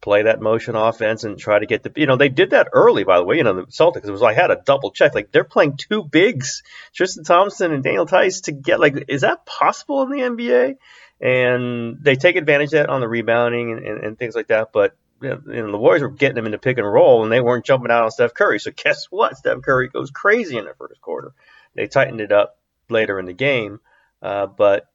play 0.00 0.22
that 0.24 0.40
motion 0.40 0.76
offense 0.76 1.24
and 1.24 1.38
try 1.38 1.58
to 1.58 1.66
get 1.66 1.82
the, 1.82 1.92
you 1.96 2.06
know, 2.06 2.16
they 2.16 2.28
did 2.28 2.50
that 2.50 2.68
early, 2.72 3.04
by 3.04 3.18
the 3.18 3.24
way, 3.24 3.36
you 3.36 3.44
know, 3.44 3.54
the 3.54 3.66
Celtics. 3.66 4.06
It 4.06 4.12
was 4.12 4.20
like, 4.20 4.36
I 4.36 4.42
had 4.42 4.50
a 4.50 4.62
double 4.64 4.90
check. 4.90 5.14
Like, 5.14 5.32
they're 5.32 5.44
playing 5.44 5.76
two 5.76 6.04
bigs, 6.04 6.62
Tristan 6.94 7.24
Thompson 7.24 7.72
and 7.72 7.82
Daniel 7.82 8.06
Theis 8.06 8.42
to 8.42 8.52
get, 8.52 8.78
like, 8.78 9.06
is 9.08 9.22
that 9.22 9.46
possible 9.46 10.02
in 10.02 10.10
the 10.10 10.18
NBA? 10.18 10.76
And 11.20 11.98
they 12.02 12.16
take 12.16 12.36
advantage 12.36 12.68
of 12.68 12.72
that 12.72 12.88
on 12.90 13.00
the 13.00 13.08
rebounding 13.08 13.72
and, 13.72 13.86
and, 13.86 14.04
and 14.04 14.18
things 14.18 14.34
like 14.34 14.48
that. 14.48 14.70
But, 14.72 14.96
you 15.24 15.62
know, 15.62 15.72
the 15.72 15.78
Warriors 15.78 16.02
were 16.02 16.10
getting 16.10 16.36
them 16.36 16.46
into 16.46 16.58
pick 16.58 16.78
and 16.78 16.90
roll, 16.90 17.22
and 17.22 17.32
they 17.32 17.40
weren't 17.40 17.64
jumping 17.64 17.90
out 17.90 18.04
on 18.04 18.10
Steph 18.10 18.34
Curry. 18.34 18.60
So, 18.60 18.70
guess 18.74 19.06
what? 19.06 19.36
Steph 19.36 19.62
Curry 19.62 19.88
goes 19.88 20.10
crazy 20.10 20.56
in 20.56 20.64
the 20.64 20.74
first 20.74 21.00
quarter. 21.00 21.32
They 21.74 21.86
tightened 21.86 22.20
it 22.20 22.32
up 22.32 22.58
later 22.88 23.18
in 23.18 23.26
the 23.26 23.32
game. 23.32 23.80
Uh, 24.22 24.46
but 24.46 24.86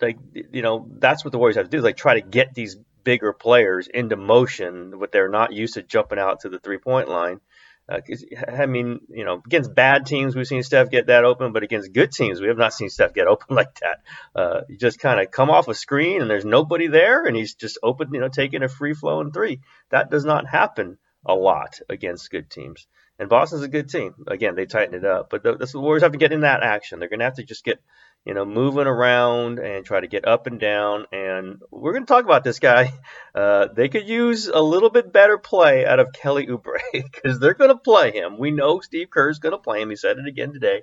like 0.00 0.18
you 0.52 0.62
know, 0.62 0.88
that's 0.98 1.24
what 1.24 1.32
the 1.32 1.38
Warriors 1.38 1.56
have 1.56 1.66
to 1.66 1.70
do 1.70 1.78
is 1.78 1.84
like 1.84 1.96
try 1.96 2.14
to 2.14 2.26
get 2.26 2.54
these 2.54 2.76
bigger 3.04 3.32
players 3.32 3.86
into 3.86 4.16
motion, 4.16 4.98
but 4.98 5.12
they're 5.12 5.28
not 5.28 5.52
used 5.52 5.74
to 5.74 5.82
jumping 5.82 6.18
out 6.18 6.40
to 6.40 6.48
the 6.48 6.58
three 6.58 6.78
point 6.78 7.08
line. 7.08 7.40
Uh, 7.88 8.00
I 8.48 8.66
mean, 8.66 9.00
you 9.10 9.24
know, 9.24 9.42
against 9.44 9.74
bad 9.74 10.06
teams, 10.06 10.34
we've 10.34 10.46
seen 10.46 10.62
Steph 10.62 10.90
get 10.90 11.08
that 11.08 11.24
open, 11.24 11.52
but 11.52 11.62
against 11.62 11.92
good 11.92 12.12
teams, 12.12 12.40
we 12.40 12.48
have 12.48 12.56
not 12.56 12.72
seen 12.72 12.88
Steph 12.88 13.14
get 13.14 13.26
open 13.28 13.54
like 13.54 13.78
that. 13.80 14.00
Uh, 14.34 14.60
you 14.68 14.78
just 14.78 14.98
kind 14.98 15.20
of 15.20 15.30
come 15.30 15.50
off 15.50 15.68
a 15.68 15.74
screen 15.74 16.22
and 16.22 16.30
there's 16.30 16.44
nobody 16.44 16.86
there, 16.86 17.26
and 17.26 17.36
he's 17.36 17.54
just 17.54 17.78
open, 17.82 18.12
you 18.14 18.20
know, 18.20 18.28
taking 18.28 18.62
a 18.62 18.68
free 18.68 18.94
flowing 18.94 19.32
three. 19.32 19.60
That 19.90 20.10
does 20.10 20.24
not 20.24 20.46
happen 20.46 20.98
a 21.26 21.34
lot 21.34 21.80
against 21.88 22.30
good 22.30 22.50
teams. 22.50 22.86
And 23.18 23.28
Boston's 23.28 23.62
a 23.62 23.68
good 23.68 23.88
team. 23.88 24.14
Again, 24.26 24.56
they 24.56 24.66
tighten 24.66 24.94
it 24.94 25.04
up, 25.04 25.30
but 25.30 25.42
the, 25.42 25.54
the 25.54 25.80
Warriors 25.80 26.02
have 26.02 26.12
to 26.12 26.18
get 26.18 26.32
in 26.32 26.40
that 26.40 26.62
action. 26.62 26.98
They're 26.98 27.08
going 27.08 27.20
to 27.20 27.26
have 27.26 27.36
to 27.36 27.44
just 27.44 27.64
get, 27.64 27.80
you 28.24 28.32
know, 28.32 28.44
moving 28.44 28.86
around 28.86 29.58
and 29.58 29.84
try 29.84 30.00
to 30.00 30.06
get 30.06 30.26
up 30.26 30.46
and 30.46 30.58
down. 30.58 31.06
And 31.12 31.60
we're 31.70 31.92
going 31.92 32.06
to 32.06 32.12
talk 32.12 32.24
about 32.24 32.44
this 32.44 32.58
guy. 32.58 32.92
Uh, 33.34 33.66
they 33.74 33.88
could 33.88 34.08
use 34.08 34.46
a 34.46 34.60
little 34.60 34.90
bit 34.90 35.12
better 35.12 35.38
play 35.38 35.84
out 35.84 35.98
of 35.98 36.12
Kelly 36.12 36.46
Oubre 36.46 36.78
because 36.92 37.40
they're 37.40 37.54
going 37.54 37.70
to 37.70 37.76
play 37.76 38.12
him. 38.12 38.38
We 38.38 38.52
know 38.52 38.78
Steve 38.78 39.10
Kerr's 39.10 39.40
going 39.40 39.54
to 39.54 39.58
play 39.58 39.82
him. 39.82 39.90
He 39.90 39.96
said 39.96 40.18
it 40.18 40.28
again 40.28 40.52
today. 40.52 40.82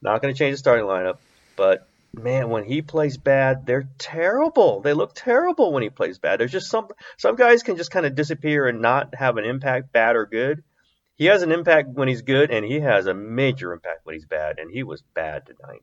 Not 0.00 0.22
going 0.22 0.32
to 0.32 0.38
change 0.38 0.54
the 0.54 0.56
starting 0.56 0.86
lineup, 0.86 1.18
but 1.54 1.86
man, 2.14 2.48
when 2.48 2.64
he 2.64 2.80
plays 2.80 3.18
bad, 3.18 3.66
they're 3.66 3.90
terrible. 3.98 4.80
They 4.80 4.94
look 4.94 5.14
terrible 5.14 5.70
when 5.70 5.82
he 5.82 5.90
plays 5.90 6.18
bad. 6.18 6.40
There's 6.40 6.50
just 6.50 6.70
some 6.70 6.88
some 7.18 7.36
guys 7.36 7.62
can 7.62 7.76
just 7.76 7.90
kind 7.90 8.06
of 8.06 8.14
disappear 8.14 8.66
and 8.66 8.80
not 8.80 9.14
have 9.14 9.36
an 9.36 9.44
impact, 9.44 9.92
bad 9.92 10.16
or 10.16 10.24
good 10.24 10.62
he 11.16 11.26
has 11.26 11.42
an 11.42 11.52
impact 11.52 11.88
when 11.88 12.08
he's 12.08 12.22
good, 12.22 12.50
and 12.50 12.64
he 12.64 12.80
has 12.80 13.06
a 13.06 13.14
major 13.14 13.72
impact 13.72 14.00
when 14.04 14.14
he's 14.14 14.26
bad, 14.26 14.58
and 14.58 14.70
he 14.70 14.82
was 14.82 15.02
bad 15.14 15.46
tonight. 15.46 15.82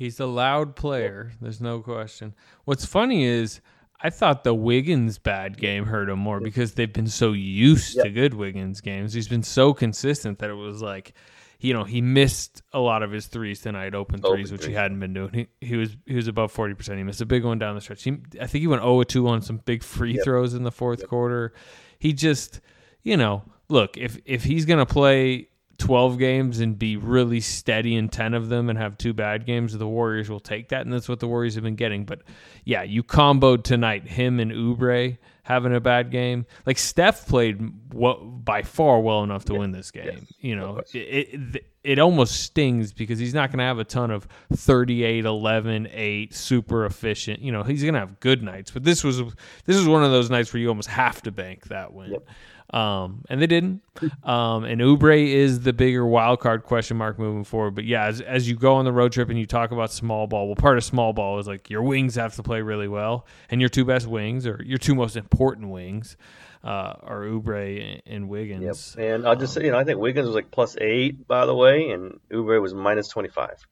He's 0.00 0.18
a 0.18 0.24
loud 0.24 0.76
player. 0.76 1.32
There's 1.42 1.60
no 1.60 1.80
question. 1.80 2.34
What's 2.64 2.86
funny 2.86 3.22
is 3.24 3.60
I 4.02 4.08
thought 4.08 4.44
the 4.44 4.54
Wiggins 4.54 5.18
bad 5.18 5.58
game 5.58 5.84
hurt 5.84 6.08
him 6.08 6.20
more 6.20 6.40
because 6.40 6.72
they've 6.72 6.90
been 6.90 7.06
so 7.06 7.32
used 7.32 7.96
yep. 7.96 8.06
to 8.06 8.10
good 8.10 8.32
Wiggins 8.32 8.80
games. 8.80 9.12
He's 9.12 9.28
been 9.28 9.42
so 9.42 9.74
consistent 9.74 10.38
that 10.38 10.48
it 10.48 10.54
was 10.54 10.80
like, 10.80 11.12
you 11.58 11.74
know, 11.74 11.84
he 11.84 12.00
missed 12.00 12.62
a 12.72 12.80
lot 12.80 13.02
of 13.02 13.12
his 13.12 13.26
threes 13.26 13.60
tonight, 13.60 13.94
open 13.94 14.22
threes, 14.22 14.46
open 14.46 14.56
which 14.56 14.66
he 14.66 14.72
hadn't 14.72 15.00
been 15.00 15.12
doing. 15.12 15.34
He, 15.34 15.66
he 15.66 15.76
was 15.76 15.94
he 16.06 16.14
was 16.14 16.28
above 16.28 16.50
forty 16.50 16.72
percent. 16.72 16.96
He 16.96 17.04
missed 17.04 17.20
a 17.20 17.26
big 17.26 17.44
one 17.44 17.58
down 17.58 17.74
the 17.74 17.82
stretch. 17.82 18.02
He, 18.02 18.16
I 18.40 18.46
think 18.46 18.62
he 18.62 18.68
went 18.68 18.80
zero 18.80 19.00
oh 19.00 19.02
two 19.02 19.28
on 19.28 19.42
some 19.42 19.58
big 19.58 19.82
free 19.82 20.14
yep. 20.14 20.24
throws 20.24 20.54
in 20.54 20.62
the 20.62 20.72
fourth 20.72 21.00
yep. 21.00 21.10
quarter. 21.10 21.52
He 21.98 22.14
just, 22.14 22.62
you 23.02 23.18
know, 23.18 23.42
look, 23.68 23.98
if 23.98 24.16
if 24.24 24.44
he's 24.44 24.64
going 24.64 24.78
to 24.78 24.86
play 24.86 25.48
12 25.80 26.18
games 26.18 26.60
and 26.60 26.78
be 26.78 26.96
really 26.96 27.40
steady 27.40 27.96
in 27.96 28.08
10 28.08 28.34
of 28.34 28.48
them 28.48 28.68
and 28.68 28.78
have 28.78 28.96
two 28.96 29.12
bad 29.12 29.46
games, 29.46 29.76
the 29.76 29.88
Warriors 29.88 30.30
will 30.30 30.40
take 30.40 30.68
that. 30.68 30.82
And 30.82 30.92
that's 30.92 31.08
what 31.08 31.20
the 31.20 31.26
Warriors 31.26 31.54
have 31.54 31.64
been 31.64 31.74
getting. 31.74 32.04
But 32.04 32.22
yeah, 32.64 32.82
you 32.82 33.02
comboed 33.02 33.64
tonight 33.64 34.06
him 34.06 34.38
and 34.38 34.52
Oubre 34.52 35.18
having 35.42 35.74
a 35.74 35.80
bad 35.80 36.10
game. 36.10 36.46
Like 36.66 36.78
Steph 36.78 37.26
played 37.26 37.92
what, 37.92 38.44
by 38.44 38.62
far 38.62 39.00
well 39.00 39.24
enough 39.24 39.46
to 39.46 39.54
yeah. 39.54 39.58
win 39.58 39.72
this 39.72 39.90
game. 39.90 40.04
Yeah. 40.04 40.48
You 40.48 40.56
know, 40.56 40.80
it, 40.92 40.96
it, 40.96 41.64
it 41.82 41.98
almost 41.98 42.42
stings 42.42 42.92
because 42.92 43.18
he's 43.18 43.34
not 43.34 43.50
going 43.50 43.58
to 43.58 43.64
have 43.64 43.78
a 43.78 43.84
ton 43.84 44.10
of 44.10 44.28
38, 44.52 45.24
11, 45.24 45.88
8, 45.90 46.34
super 46.34 46.84
efficient. 46.84 47.40
You 47.40 47.52
know, 47.52 47.62
he's 47.62 47.82
going 47.82 47.94
to 47.94 48.00
have 48.00 48.20
good 48.20 48.42
nights. 48.42 48.70
But 48.70 48.84
this 48.84 49.02
was 49.02 49.18
this 49.64 49.76
was 49.76 49.88
one 49.88 50.04
of 50.04 50.10
those 50.10 50.30
nights 50.30 50.52
where 50.52 50.60
you 50.60 50.68
almost 50.68 50.88
have 50.88 51.22
to 51.22 51.32
bank 51.32 51.64
that 51.68 51.92
win. 51.92 52.12
Yep. 52.12 52.28
Um, 52.72 53.24
and 53.28 53.42
they 53.42 53.46
didn't. 53.46 53.82
Um, 54.22 54.64
and 54.64 54.80
Oubre 54.80 55.26
is 55.26 55.60
the 55.60 55.72
bigger 55.72 56.06
wild 56.06 56.40
card 56.40 56.62
question 56.62 56.96
mark 56.96 57.18
moving 57.18 57.44
forward. 57.44 57.74
But 57.74 57.84
yeah, 57.84 58.06
as, 58.06 58.20
as 58.20 58.48
you 58.48 58.56
go 58.56 58.74
on 58.74 58.84
the 58.84 58.92
road 58.92 59.12
trip 59.12 59.28
and 59.28 59.38
you 59.38 59.46
talk 59.46 59.72
about 59.72 59.90
small 59.90 60.26
ball, 60.26 60.46
well, 60.46 60.56
part 60.56 60.78
of 60.78 60.84
small 60.84 61.12
ball 61.12 61.38
is 61.38 61.48
like 61.48 61.68
your 61.68 61.82
wings 61.82 62.14
have 62.14 62.34
to 62.36 62.42
play 62.42 62.62
really 62.62 62.88
well, 62.88 63.26
and 63.50 63.60
your 63.60 63.70
two 63.70 63.84
best 63.84 64.06
wings 64.06 64.46
or 64.46 64.62
your 64.64 64.78
two 64.78 64.94
most 64.94 65.16
important 65.16 65.68
wings 65.68 66.16
uh, 66.62 66.94
are 67.02 67.22
Oubre 67.22 68.00
and 68.06 68.28
Wiggins. 68.28 68.94
Yep. 68.96 69.04
And 69.04 69.26
I'll 69.26 69.36
just 69.36 69.54
say, 69.54 69.64
you 69.64 69.72
know, 69.72 69.78
I 69.78 69.84
think 69.84 69.98
Wiggins 69.98 70.26
was 70.26 70.36
like 70.36 70.50
plus 70.52 70.76
eight, 70.80 71.26
by 71.26 71.46
the 71.46 71.54
way, 71.54 71.90
and 71.90 72.20
Oubre 72.30 72.62
was 72.62 72.72
minus 72.72 73.08
25. 73.08 73.66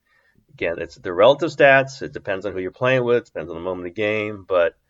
Again, 0.53 0.75
it's 0.79 0.95
the 0.95 1.13
relative 1.13 1.51
stats. 1.51 2.01
It 2.01 2.11
depends 2.11 2.45
on 2.45 2.51
who 2.51 2.59
you're 2.59 2.71
playing 2.71 3.05
with, 3.05 3.25
depends 3.25 3.49
on 3.49 3.55
the 3.55 3.61
moment 3.61 3.87
of 3.87 3.95
the 3.95 4.01
game, 4.01 4.45
but– 4.45 4.75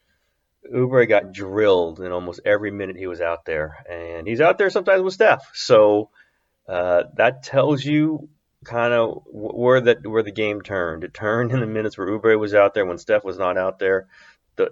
Oubre 0.73 1.07
got 1.07 1.31
drilled 1.31 1.99
in 1.99 2.11
almost 2.11 2.41
every 2.45 2.71
minute 2.71 2.97
he 2.97 3.07
was 3.07 3.21
out 3.21 3.45
there, 3.45 3.85
and 3.89 4.27
he's 4.27 4.41
out 4.41 4.57
there 4.57 4.69
sometimes 4.69 5.01
with 5.01 5.13
Steph. 5.13 5.49
So 5.53 6.09
uh, 6.67 7.03
that 7.15 7.43
tells 7.43 7.83
you 7.83 8.29
kind 8.63 8.93
of 8.93 9.23
where 9.25 9.81
that 9.81 10.05
where 10.05 10.23
the 10.23 10.31
game 10.31 10.61
turned. 10.61 11.03
It 11.03 11.13
turned 11.13 11.51
in 11.53 11.59
the 11.59 11.67
minutes 11.67 11.97
where 11.97 12.07
Oubre 12.07 12.39
was 12.39 12.53
out 12.53 12.73
there 12.73 12.85
when 12.85 12.97
Steph 12.97 13.23
was 13.23 13.37
not 13.37 13.57
out 13.57 13.79
there. 13.79 14.07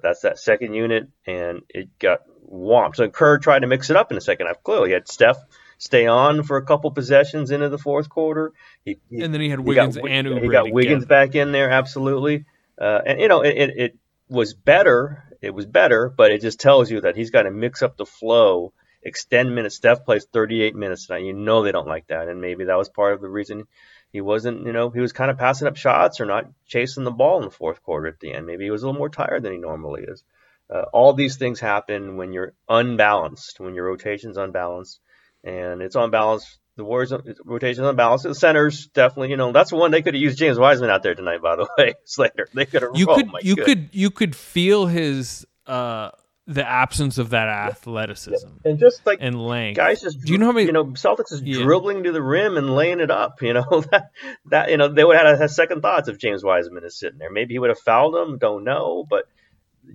That's 0.04 0.22
that 0.22 0.38
second 0.38 0.74
unit, 0.74 1.08
and 1.26 1.62
it 1.70 1.98
got 1.98 2.20
whomped. 2.52 2.98
So 2.98 3.10
Kerr 3.10 3.38
tried 3.38 3.60
to 3.60 3.68
mix 3.68 3.90
it 3.90 3.96
up 3.96 4.12
in 4.12 4.16
the 4.16 4.22
second 4.22 4.48
half. 4.48 4.62
Clearly, 4.62 4.90
he 4.90 4.94
had 4.94 5.08
Steph 5.08 5.38
stay 5.78 6.08
on 6.08 6.44
for 6.44 6.58
a 6.58 6.66
couple 6.66 6.92
possessions 6.92 7.52
into 7.52 7.70
the 7.70 7.78
fourth 7.78 8.10
quarter. 8.10 8.54
He, 8.84 9.00
he, 9.10 9.22
and 9.22 9.34
then 9.34 9.42
he 9.42 9.50
had 9.50 9.60
Wiggins 9.60 9.96
he 9.96 10.02
got, 10.02 10.12
and. 10.12 10.40
He 10.40 10.50
got 10.50 10.72
Wiggins 10.72 11.06
back 11.06 11.36
in 11.36 11.52
there, 11.52 11.70
absolutely. 11.70 12.46
Uh, 12.80 13.00
and 13.06 13.22
you 13.22 13.28
know, 13.28 13.42
it, 13.42 13.58
it, 13.58 13.78
it 13.78 13.98
was 14.30 14.54
better. 14.54 15.24
It 15.42 15.54
was 15.54 15.66
better, 15.66 16.10
but 16.10 16.32
it 16.32 16.42
just 16.42 16.60
tells 16.60 16.90
you 16.90 17.02
that 17.02 17.16
he's 17.16 17.32
got 17.32 17.44
to 17.44 17.52
mix 17.52 17.82
up 17.82 17.98
the 17.98 18.06
flow, 18.06 18.74
extend 19.04 19.54
minutes. 19.54 19.76
Steph 19.76 20.06
plays 20.06 20.26
38 20.26 20.76
minutes 20.76 21.08
tonight. 21.08 21.24
You 21.24 21.34
know 21.34 21.64
they 21.64 21.72
don't 21.72 21.88
like 21.88 22.08
that, 22.08 22.28
and 22.28 22.42
maybe 22.42 22.66
that 22.66 22.78
was 22.78 22.90
part 22.90 23.14
of 23.14 23.22
the 23.22 23.30
reason 23.30 23.68
he 24.12 24.22
wasn't. 24.22 24.66
You 24.66 24.74
know, 24.74 24.90
he 24.90 25.00
was 25.00 25.14
kind 25.14 25.30
of 25.30 25.38
passing 25.38 25.68
up 25.68 25.78
shots 25.78 26.20
or 26.20 26.26
not 26.26 26.46
chasing 26.66 27.04
the 27.04 27.12
ball 27.12 27.38
in 27.40 27.46
the 27.46 27.52
fourth 27.52 27.84
quarter 27.84 28.08
at 28.08 28.20
the 28.20 28.34
end. 28.34 28.48
Maybe 28.48 28.66
he 28.66 28.72
was 28.72 28.84
a 28.84 28.88
little 28.88 29.00
more 29.00 29.10
tired 29.10 29.44
than 29.44 29.54
he 29.54 29.58
normally 29.60 30.04
is. 30.04 30.24
Uh, 30.70 30.86
all 30.92 31.14
these 31.14 31.38
things 31.38 31.60
happen 31.60 32.18
when 32.18 32.34
you're 32.34 32.54
unbalanced, 32.68 33.60
when 33.60 33.74
your 33.74 33.86
rotation's 33.86 34.38
unbalanced, 34.38 35.00
and 35.44 35.82
it's 35.82 35.96
unbalanced. 35.96 36.60
The 36.78 36.86
Warriors 36.86 37.12
rotation 37.44 37.84
unbalanced. 37.84 38.24
The 38.24 38.36
centers 38.36 38.88
definitely, 38.88 39.32
you 39.32 39.38
know, 39.38 39.52
that's 39.52 39.72
the 39.72 39.76
one 39.76 39.92
they 39.92 40.02
could 40.02 40.14
have 40.14 40.22
used 40.22 40.38
James 40.38 40.58
Wiseman 40.58 40.90
out 40.90 41.04
there 41.04 41.16
tonight. 41.16 41.42
By 41.42 41.56
the 41.56 41.68
way, 41.78 41.96
Slater, 42.06 42.48
they 42.54 42.66
could 42.66 42.84
have. 42.84 42.92
You 42.94 43.08
oh, 43.10 43.16
could, 43.16 43.32
you 43.42 43.56
could, 43.56 43.90
you 43.92 44.12
could 44.12 44.36
feel 44.36 44.86
his. 44.86 45.46
uh 45.66 46.12
the 46.48 46.66
absence 46.66 47.18
of 47.18 47.32
that 47.32 47.50
athleticism 47.50 48.48
yeah. 48.64 48.72
and 48.72 48.80
just 48.80 49.06
like 49.06 49.18
and 49.22 49.46
length. 49.46 49.76
Guys, 49.76 50.02
just 50.02 50.22
do 50.22 50.32
you 50.32 50.38
know 50.38 50.46
how 50.46 50.54
many? 50.54 50.66
You 50.66 50.72
know, 50.72 50.86
Celtics 50.86 51.34
is 51.34 51.42
yeah. 51.42 51.62
dribbling 51.62 52.04
to 52.04 52.14
the 52.14 52.22
rim 52.22 52.56
and 52.56 52.74
laying 52.74 53.02
it 53.02 53.12
up. 53.12 53.42
You 53.42 53.54
know 53.54 53.84
that 53.92 54.12
that 54.46 54.72
you 54.72 54.78
know 54.78 54.88
they 54.88 55.04
would 55.04 55.18
have 55.18 55.38
had 55.38 55.52
second 55.52 55.82
thoughts 55.82 56.08
if 56.08 56.18
James 56.18 56.44
Wiseman 56.44 56.86
is 56.86 56.98
sitting 56.98 57.20
there. 57.20 57.30
Maybe 57.30 57.54
he 57.54 57.60
would 57.60 57.70
have 57.70 57.80
fouled 57.80 58.16
him. 58.16 58.38
Don't 58.38 58.64
know, 58.64 59.06
but 59.08 59.26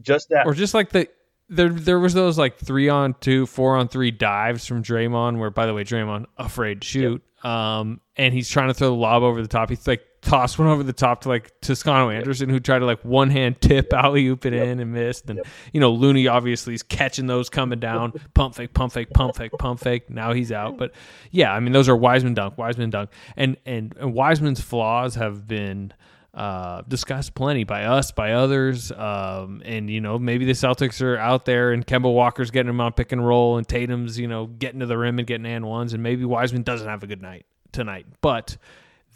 just 0.02 0.28
that, 0.28 0.46
or 0.46 0.52
just 0.52 0.74
like 0.74 0.90
the 0.90 1.08
there 1.52 1.68
there 1.68 1.99
was 1.99 2.14
those 2.14 2.38
like 2.38 2.59
three 2.59 2.88
on 2.88 3.14
two, 3.21 3.47
four 3.47 3.76
on 3.76 3.88
three 3.88 4.11
dives 4.11 4.66
from 4.66 4.82
Draymond. 4.82 5.38
Where 5.38 5.50
by 5.50 5.66
the 5.66 5.75
way, 5.75 5.85
Draymond 5.85 6.26
afraid 6.38 6.80
to 6.80 6.87
shoot, 6.87 7.23
yep. 7.44 7.44
um, 7.44 8.00
and 8.16 8.32
he's 8.32 8.49
trying 8.49 8.68
to 8.68 8.75
throw 8.75 8.88
the 8.88 8.94
lob 8.94 9.23
over 9.23 9.42
the 9.42 9.49
top. 9.49 9.68
He's 9.68 9.87
like 9.87 10.02
tossed 10.23 10.59
one 10.59 10.68
over 10.68 10.82
the 10.82 10.92
top 10.92 11.23
to 11.23 11.28
like 11.28 11.52
Toscano 11.61 12.09
Anderson, 12.09 12.49
yep. 12.49 12.54
who 12.54 12.61
tried 12.61 12.78
to 12.78 12.87
like 12.87 13.04
one 13.04 13.28
hand 13.28 13.61
tip 13.61 13.92
alley 13.92 14.26
oop 14.26 14.47
it 14.47 14.54
in 14.54 14.80
and 14.80 14.92
missed. 14.92 15.28
And 15.28 15.42
you 15.73 15.80
know 15.80 15.92
Looney 15.92 16.26
obviously 16.26 16.73
is 16.75 16.82
catching 16.82 17.26
those 17.26 17.50
coming 17.50 17.80
down, 17.80 18.12
pump 18.35 18.54
fake, 18.54 18.73
pump 18.73 18.94
fake, 18.94 19.11
pump 19.11 19.37
fake, 19.37 19.52
pump 19.59 19.80
fake. 19.80 20.09
Now 20.09 20.32
he's 20.32 20.50
out, 20.50 20.78
but 20.78 20.92
yeah, 21.30 21.52
I 21.52 21.61
mean 21.61 21.73
those 21.73 21.88
are 21.88 21.97
Wiseman 21.97 22.35
dunk, 22.35 22.56
Wiseman 22.56 22.90
dunk, 22.90 23.11
and 23.37 23.59
and, 23.66 23.94
and 24.00 24.14
Wiseman's 24.14 24.61
flaws 24.61 25.16
have 25.16 25.47
been 25.47 25.92
uh, 26.34 26.82
discussed 26.88 27.34
plenty 27.34 27.64
by 27.64 27.84
us, 27.84 28.10
by 28.10 28.32
others. 28.32 28.90
Um, 28.90 29.62
and, 29.64 29.90
you 29.90 30.00
know, 30.00 30.18
maybe 30.18 30.44
the 30.44 30.52
Celtics 30.52 31.02
are 31.02 31.16
out 31.16 31.44
there 31.44 31.72
and 31.72 31.86
Kemba 31.86 32.12
Walker's 32.12 32.50
getting 32.50 32.68
them 32.68 32.80
on 32.80 32.92
pick 32.92 33.12
and 33.12 33.26
roll 33.26 33.58
and 33.58 33.68
Tatum's, 33.68 34.18
you 34.18 34.26
know, 34.26 34.46
getting 34.46 34.80
to 34.80 34.86
the 34.86 34.96
rim 34.96 35.18
and 35.18 35.26
getting 35.26 35.46
and 35.46 35.66
ones. 35.66 35.92
And 35.92 36.02
maybe 36.02 36.24
Wiseman 36.24 36.62
doesn't 36.62 36.88
have 36.88 37.02
a 37.02 37.06
good 37.06 37.20
night 37.20 37.44
tonight. 37.72 38.06
But 38.22 38.56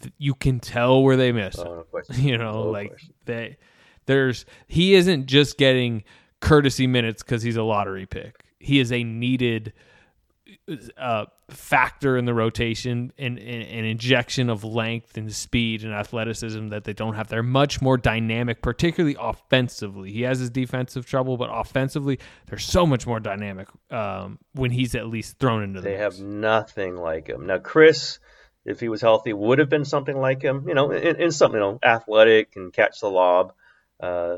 th- 0.01 0.13
you 0.19 0.35
can 0.35 0.59
tell 0.59 1.01
where 1.01 1.17
they 1.17 1.31
miss. 1.31 1.57
Oh, 1.57 1.85
you 2.13 2.37
know, 2.37 2.63
no 2.63 2.69
like 2.69 2.89
question. 2.89 3.13
they, 3.25 3.57
there's, 4.05 4.45
he 4.67 4.93
isn't 4.93 5.25
just 5.25 5.57
getting 5.57 6.03
courtesy 6.39 6.85
minutes 6.85 7.23
because 7.23 7.41
he's 7.41 7.57
a 7.57 7.63
lottery 7.63 8.05
pick. 8.05 8.43
He 8.59 8.79
is 8.79 8.91
a 8.91 9.03
needed 9.03 9.73
uh, 10.97 11.25
factor 11.49 12.17
in 12.17 12.25
the 12.25 12.33
rotation 12.33 13.11
and 13.17 13.37
an 13.37 13.85
injection 13.85 14.49
of 14.49 14.63
length 14.63 15.17
and 15.17 15.33
speed 15.33 15.83
and 15.83 15.93
athleticism 15.93 16.67
that 16.69 16.83
they 16.83 16.93
don't 16.93 17.15
have. 17.15 17.27
They're 17.27 17.43
much 17.43 17.81
more 17.81 17.97
dynamic, 17.97 18.61
particularly 18.61 19.15
offensively. 19.19 20.11
He 20.11 20.23
has 20.23 20.39
his 20.39 20.49
defensive 20.49 21.05
trouble, 21.05 21.37
but 21.37 21.49
offensively, 21.51 22.19
they're 22.47 22.59
so 22.59 22.85
much 22.85 23.07
more 23.07 23.19
dynamic 23.19 23.67
um, 23.91 24.39
when 24.53 24.71
he's 24.71 24.95
at 24.95 25.07
least 25.07 25.39
thrown 25.39 25.63
into 25.63 25.81
the. 25.81 25.85
They 25.89 25.97
mix. 25.97 26.17
have 26.17 26.25
nothing 26.25 26.95
like 26.97 27.27
him 27.27 27.47
now. 27.47 27.57
Chriss, 27.57 28.19
if 28.65 28.79
he 28.79 28.89
was 28.89 29.01
healthy, 29.01 29.33
would 29.33 29.59
have 29.59 29.69
been 29.69 29.85
something 29.85 30.17
like 30.17 30.41
him. 30.41 30.67
You 30.67 30.75
know, 30.75 30.91
in, 30.91 31.15
in 31.15 31.31
something, 31.31 31.59
you 31.59 31.65
know, 31.65 31.79
athletic 31.83 32.55
and 32.55 32.73
catch 32.73 32.99
the 32.99 33.09
lob. 33.09 33.53
Uh, 33.99 34.37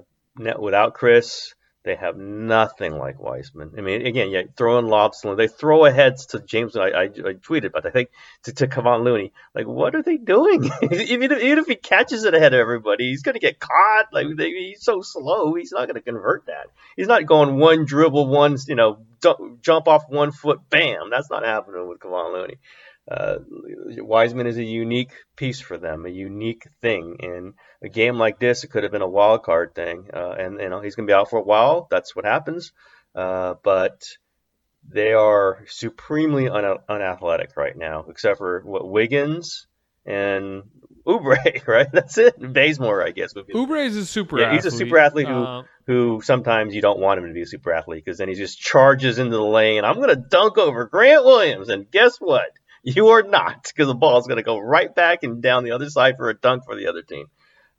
without 0.58 0.96
Chriss, 0.96 1.54
they 1.90 1.96
have 1.96 2.18
nothing 2.18 3.00
like 3.00 3.20
Wiseman. 3.20 3.72
I 3.76 3.82
mean, 3.82 4.06
again, 4.06 4.30
yeah, 4.30 4.44
throwing 4.56 4.86
lobs, 4.86 5.26
they 5.36 5.48
throw 5.48 5.86
aheads 5.86 6.28
to 6.28 6.40
James. 6.40 6.76
I, 6.76 6.90
I, 6.90 7.04
I 7.04 7.34
tweeted, 7.34 7.72
but 7.72 7.84
I 7.84 7.90
think 7.90 8.10
to, 8.44 8.54
to 8.54 8.68
Kevon 8.68 9.04
Looney, 9.04 9.34
like, 9.56 9.66
what 9.66 9.96
are 9.96 10.04
they 10.04 10.18
doing? 10.18 10.66
even, 10.84 11.32
if, 11.32 11.42
even 11.42 11.58
if 11.58 11.66
he 11.66 11.76
catches 11.76 12.26
it 12.26 12.36
ahead 12.36 12.54
of 12.54 12.60
everybody, 12.60 13.10
he's 13.10 13.24
going 13.24 13.34
to 13.34 13.40
get 13.40 13.60
caught. 13.60 14.14
Like, 14.14 14.28
they, 14.38 14.52
he's 14.52 14.84
so 14.84 15.02
slow, 15.02 15.56
he's 15.56 15.72
not 15.72 15.88
going 15.88 15.96
to 15.96 16.02
convert 16.02 16.46
that. 16.46 16.68
He's 16.96 17.08
not 17.08 17.26
going 17.26 17.58
one 17.58 17.86
dribble, 17.86 18.28
one, 18.28 18.58
you 18.68 18.76
know, 18.76 19.00
jump 19.62 19.88
off 19.88 20.04
one 20.08 20.32
foot, 20.32 20.60
bam. 20.70 21.10
That's 21.10 21.32
not 21.32 21.44
happening 21.44 21.88
with 21.88 21.98
Kevon 21.98 22.34
Looney 22.34 22.58
uh, 23.10 23.40
Wiseman 23.98 24.48
is 24.48 24.58
a 24.58 24.64
unique 24.64 25.12
piece 25.36 25.60
for 25.60 25.78
them, 25.78 26.06
a 26.06 26.10
unique 26.10 26.68
thing. 26.82 27.18
In 27.20 27.54
a 27.84 27.90
game 27.90 28.18
like 28.18 28.40
this, 28.40 28.64
it 28.64 28.68
could 28.68 28.84
have 28.84 28.92
been 28.92 29.02
a 29.02 29.08
wild 29.10 29.44
card 29.44 29.74
thing, 29.74 30.10
uh, 30.14 30.32
and 30.32 30.60
you 30.60 30.70
know 30.70 30.82
he's 30.82 30.96
going 30.96 31.08
to 31.08 31.12
be 31.12 31.16
out 31.16 31.30
for 31.30 31.40
a 31.40 31.44
while. 31.44 31.88
That's 31.90 32.16
what 32.16 32.26
happens. 32.26 32.72
Uh, 33.16 33.56
but 33.64 34.04
they 34.88 35.14
are 35.14 35.66
supremely 35.68 36.50
un- 36.50 36.78
unathletic 36.88 37.58
right 37.58 37.76
now, 37.76 38.06
except 38.10 38.38
for 38.38 38.62
what 38.64 38.88
Wiggins 38.88 39.68
and 40.06 40.64
Oubre, 41.06 41.38
right? 41.68 41.92
That's 41.92 42.18
it. 42.18 42.36
Bazemore, 42.40 43.04
I 43.04 43.12
guess. 43.12 43.34
Oubre 43.34 43.86
is 43.86 43.98
a 43.98 44.06
super. 44.06 44.40
Yeah, 44.40 44.54
he's 44.54 44.66
a 44.66 44.72
super 44.72 44.98
athlete 45.00 45.28
who, 45.28 45.44
uh, 45.44 45.64
who 45.88 46.22
sometimes 46.24 46.76
you 46.76 46.82
don't 46.82 47.00
want 47.00 47.20
him 47.20 47.28
to 47.28 47.34
be 47.34 47.42
a 47.42 47.48
super 47.48 47.74
athlete 47.74 48.06
because 48.06 48.20
then 48.20 48.30
he 48.30 48.36
just 48.36 48.60
charges 48.60 49.18
into 49.18 49.36
the 49.36 49.44
lane. 49.44 49.84
I'm 49.84 49.96
going 49.96 50.10
to 50.10 50.16
dunk 50.16 50.58
over 50.58 50.86
Grant 50.86 51.26
Williams, 51.26 51.70
and 51.70 51.90
guess 51.90 52.18
what? 52.20 52.52
You 52.84 53.10
are 53.10 53.24
not, 53.24 53.64
because 53.64 53.88
the 53.88 53.96
ball 53.96 54.20
is 54.20 54.28
going 54.28 54.38
to 54.38 54.44
go 54.44 54.58
right 54.58 54.94
back 54.94 55.24
and 55.24 55.42
down 55.42 55.64
the 55.64 55.72
other 55.72 55.90
side 55.90 56.18
for 56.18 56.30
a 56.30 56.34
dunk 56.34 56.66
for 56.66 56.76
the 56.76 56.88
other 56.88 57.02
team. 57.02 57.28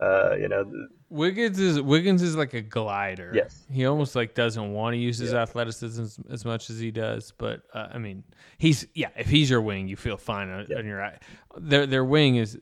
Uh, 0.01 0.35
you 0.37 0.49
know, 0.49 0.65
Wiggins 1.11 1.59
is 1.59 1.81
Wiggins 1.81 2.23
is 2.23 2.35
like 2.35 2.55
a 2.55 2.63
glider. 2.63 3.33
Yes, 3.35 3.67
he 3.71 3.85
almost 3.85 4.17
like 4.17 4.35
doesn't 4.35 4.73
want 4.73 4.95
to 4.95 4.99
use 4.99 5.19
his 5.19 5.33
yeah. 5.33 5.43
athleticism 5.43 6.03
as, 6.03 6.19
as, 6.31 6.45
much 6.47 6.71
as 6.71 6.79
he 6.79 6.91
does. 6.91 7.35
But 7.37 7.63
uh, 7.75 7.89
I 7.93 7.99
mean, 7.99 8.25
he's 8.57 8.87
yeah. 8.95 9.11
If 9.17 9.29
he's 9.29 9.51
your 9.51 9.61
wing, 9.61 9.89
you 9.89 9.97
feel 9.97 10.17
fine 10.17 10.49
on, 10.49 10.67
yeah. 10.71 10.79
on 10.79 10.87
your 10.87 11.05
eye. 11.05 11.19
Their 11.59 11.87
their 11.87 12.05
wing 12.05 12.37
is 12.37 12.59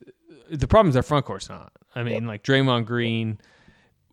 the 0.51 0.67
problem 0.67 0.89
is 0.89 0.95
their 0.95 1.03
front 1.03 1.25
court's 1.25 1.47
not. 1.47 1.71
I 1.95 2.03
mean, 2.03 2.23
yeah. 2.23 2.27
like 2.27 2.43
Draymond 2.43 2.85
Green 2.85 3.39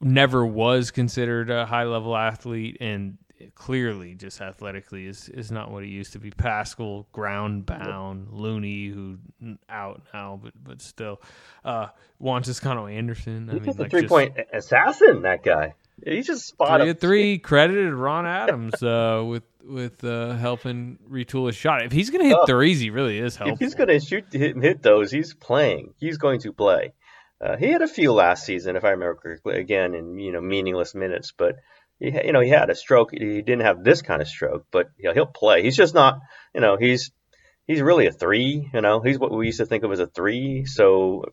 never 0.01 0.47
was 0.47 0.93
considered 0.93 1.51
a 1.51 1.67
high 1.67 1.85
level 1.85 2.17
athlete, 2.17 2.77
and 2.81 3.19
clearly 3.55 4.15
just 4.15 4.41
athletically 4.41 5.07
is 5.07 5.29
is 5.29 5.51
not 5.51 5.71
what 5.71 5.85
he 5.85 5.91
used 5.91 6.13
to 6.13 6.19
be. 6.19 6.31
Paschall, 6.31 7.07
ground 7.13 7.67
bound, 7.67 8.29
Looney, 8.31 8.89
who 8.89 9.19
out 9.69 10.03
now, 10.13 10.41
but 10.43 10.53
but 10.63 10.83
still, 10.83 11.21
uh, 11.65 11.89
Juan 12.19 12.43
Toscano 12.43 12.87
Anderson. 12.87 13.49
I 13.51 13.55
He's 13.55 13.63
mean, 13.63 13.77
like 13.77 13.91
three 13.91 14.03
just, 14.03 14.11
point 14.11 14.37
assassin. 14.53 15.23
That 15.23 15.43
guy. 15.43 15.75
He's 16.05 16.27
just 16.27 16.47
spot 16.47 16.81
three, 16.83 16.93
three 16.93 17.39
credited 17.39 17.95
Ron 17.95 18.27
Adams 18.27 18.83
uh, 18.83 19.25
with 19.27 19.45
with 19.65 20.05
uh, 20.05 20.35
helping 20.35 20.99
retool 21.11 21.47
his 21.47 21.57
shot. 21.57 21.83
If 21.83 21.93
he's 21.93 22.11
gonna 22.11 22.25
hit 22.25 22.37
oh, 22.39 22.47
threes, 22.47 22.81
he 22.81 22.91
really 22.91 23.19
is 23.19 23.37
helpful. 23.37 23.55
If 23.55 23.61
he's 23.61 23.75
gonna 23.75 24.01
shoot 24.01 24.25
hit, 24.31 24.57
hit 24.57 24.83
those, 24.83 25.11
he's 25.11 25.35
playing. 25.35 25.95
He's 25.99 26.19
going 26.19 26.41
to 26.41 26.53
play. 26.53 26.93
Uh, 27.41 27.57
he 27.57 27.67
had 27.67 27.83
a 27.83 27.89
few 27.89 28.13
last 28.13 28.47
season, 28.47 28.77
if 28.77 28.85
I 28.85 28.91
remember 28.91 29.15
correctly, 29.15 29.59
again 29.59 29.95
in 29.95 30.19
you 30.19 30.33
know 30.33 30.41
meaningless 30.41 30.95
minutes, 30.95 31.33
but 31.37 31.57
he, 31.99 32.13
you 32.27 32.33
know, 32.33 32.41
he 32.41 32.51
had 32.51 32.71
a 32.71 32.75
stroke. 32.75 33.13
He 33.13 33.43
didn't 33.43 33.61
have 33.61 33.83
this 33.83 34.03
kind 34.03 34.21
of 34.21 34.29
stroke, 34.29 34.67
but 34.71 34.91
you 34.99 35.09
know, 35.09 35.15
he'll 35.15 35.27
play. 35.27 35.63
He's 35.63 35.77
just 35.77 35.95
not, 35.95 36.21
you 36.55 36.61
know, 36.61 36.77
he's 36.77 37.11
he's 37.67 37.81
really 37.81 38.07
a 38.07 38.13
three. 38.13 38.71
You 38.73 38.81
know, 38.81 39.01
he's 39.01 39.19
what 39.19 39.33
we 39.33 39.47
used 39.47 39.59
to 39.59 39.67
think 39.67 39.85
of 39.85 39.93
as 39.93 40.01
a 40.01 40.07
three. 40.07 40.65
So 40.67 41.25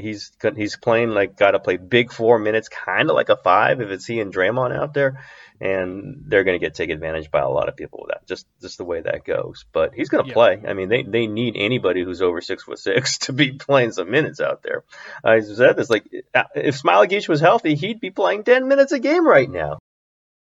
he's 0.00 0.32
he's 0.56 0.76
playing 0.76 1.10
like 1.10 1.36
got 1.36 1.52
to 1.52 1.60
play 1.60 1.76
big 1.76 2.12
four 2.12 2.38
minutes, 2.38 2.68
kind 2.68 3.10
of 3.10 3.16
like 3.16 3.28
a 3.28 3.36
five 3.36 3.80
if 3.80 3.90
it's 3.90 4.06
he 4.06 4.20
and 4.20 4.32
Draymond 4.32 4.76
out 4.76 4.94
there, 4.94 5.22
and 5.60 6.24
they're 6.26 6.44
going 6.44 6.58
to 6.58 6.64
get 6.64 6.74
taken 6.74 6.94
advantage 6.94 7.30
by 7.30 7.40
a 7.40 7.48
lot 7.48 7.68
of 7.68 7.76
people 7.76 8.00
with 8.02 8.10
that. 8.10 8.26
Just 8.26 8.46
just 8.60 8.78
the 8.78 8.84
way 8.84 9.00
that 9.00 9.24
goes. 9.24 9.64
But 9.72 9.94
he's 9.94 10.08
going 10.08 10.24
to 10.24 10.28
yeah. 10.28 10.34
play. 10.34 10.62
I 10.66 10.74
mean, 10.74 10.88
they 10.88 11.02
they 11.02 11.26
need 11.26 11.56
anybody 11.56 12.02
who's 12.02 12.22
over 12.22 12.40
six 12.40 12.64
foot 12.64 12.78
six 12.78 13.18
to 13.26 13.32
be 13.32 13.52
playing 13.52 13.92
some 13.92 14.10
minutes 14.10 14.40
out 14.40 14.62
there. 14.62 14.84
I 15.24 15.40
said 15.40 15.76
this 15.76 15.90
like 15.90 16.04
uh, 16.34 16.44
if 16.54 16.80
Smailagic 16.80 17.28
was 17.28 17.40
healthy, 17.40 17.74
he'd 17.74 18.00
be 18.00 18.10
playing 18.10 18.44
ten 18.44 18.68
minutes 18.68 18.92
a 18.92 18.98
game 18.98 19.26
right 19.26 19.50
now. 19.50 19.79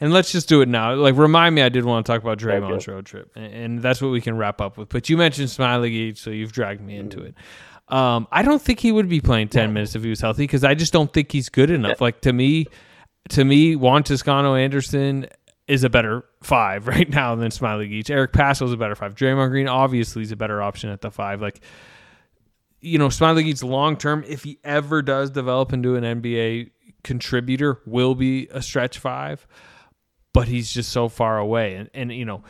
and 0.00 0.12
let's 0.12 0.32
just 0.32 0.48
do 0.48 0.60
it 0.60 0.68
now. 0.68 0.94
Like, 0.94 1.16
remind 1.16 1.54
me, 1.54 1.62
I 1.62 1.68
did 1.68 1.84
want 1.84 2.04
to 2.04 2.12
talk 2.12 2.22
about 2.22 2.38
Draymond's 2.38 2.88
road 2.88 3.06
trip, 3.06 3.30
and, 3.36 3.52
and, 3.52 3.82
that's 3.82 4.00
what 4.00 4.08
we 4.08 4.20
can 4.20 4.36
wrap 4.36 4.60
up 4.60 4.76
with. 4.76 4.88
But 4.88 5.08
you 5.08 5.16
mentioned 5.16 5.50
Smiley 5.50 6.14
so 6.14 6.30
you've 6.30 6.52
dragged 6.52 6.80
me 6.80 6.96
into 6.96 7.20
it. 7.22 7.34
Um, 7.88 8.26
I 8.32 8.42
don't 8.42 8.62
think 8.62 8.80
he 8.80 8.92
would 8.92 9.08
be 9.08 9.20
playing 9.20 9.48
10 9.48 9.72
minutes 9.72 9.94
if 9.94 10.02
he 10.02 10.10
was 10.10 10.20
healthy 10.20 10.44
because 10.44 10.64
I 10.64 10.74
just 10.74 10.92
don't 10.92 11.12
think 11.12 11.30
he's 11.30 11.48
good 11.48 11.70
enough. 11.70 12.00
Like 12.00 12.22
to 12.22 12.32
me, 12.32 12.66
to 13.30 13.44
me, 13.44 13.76
Juan 13.76 14.02
Toscano 14.02 14.54
Anderson 14.54 15.26
is 15.66 15.84
a 15.84 15.90
better 15.90 16.24
five 16.42 16.86
right 16.86 17.08
now 17.08 17.34
than 17.34 17.50
Smailagic. 17.50 18.10
Eric 18.10 18.32
Paschall 18.32 18.66
is 18.66 18.72
a 18.72 18.76
better 18.76 18.94
five. 18.94 19.14
Draymond 19.14 19.50
Green 19.50 19.68
obviously 19.68 20.22
is 20.22 20.32
a 20.32 20.36
better 20.36 20.62
option 20.62 20.90
at 20.90 21.00
the 21.00 21.10
five. 21.10 21.40
Like, 21.40 21.60
you 22.80 22.98
know, 22.98 23.08
Smailagic 23.08 23.62
long 23.62 23.96
term, 23.96 24.24
if 24.26 24.44
he 24.44 24.58
ever 24.64 25.02
does 25.02 25.30
develop 25.30 25.72
into 25.72 25.96
an 25.96 26.04
NBA 26.04 26.70
contributor, 27.02 27.80
will 27.86 28.14
be 28.14 28.48
a 28.48 28.62
stretch 28.62 28.98
five, 28.98 29.46
but 30.34 30.48
he's 30.48 30.70
just 30.70 30.92
so 30.92 31.08
far 31.08 31.38
away. 31.38 31.76
And, 31.76 31.88
and 31.94 32.12
you 32.12 32.26
know, 32.26 32.42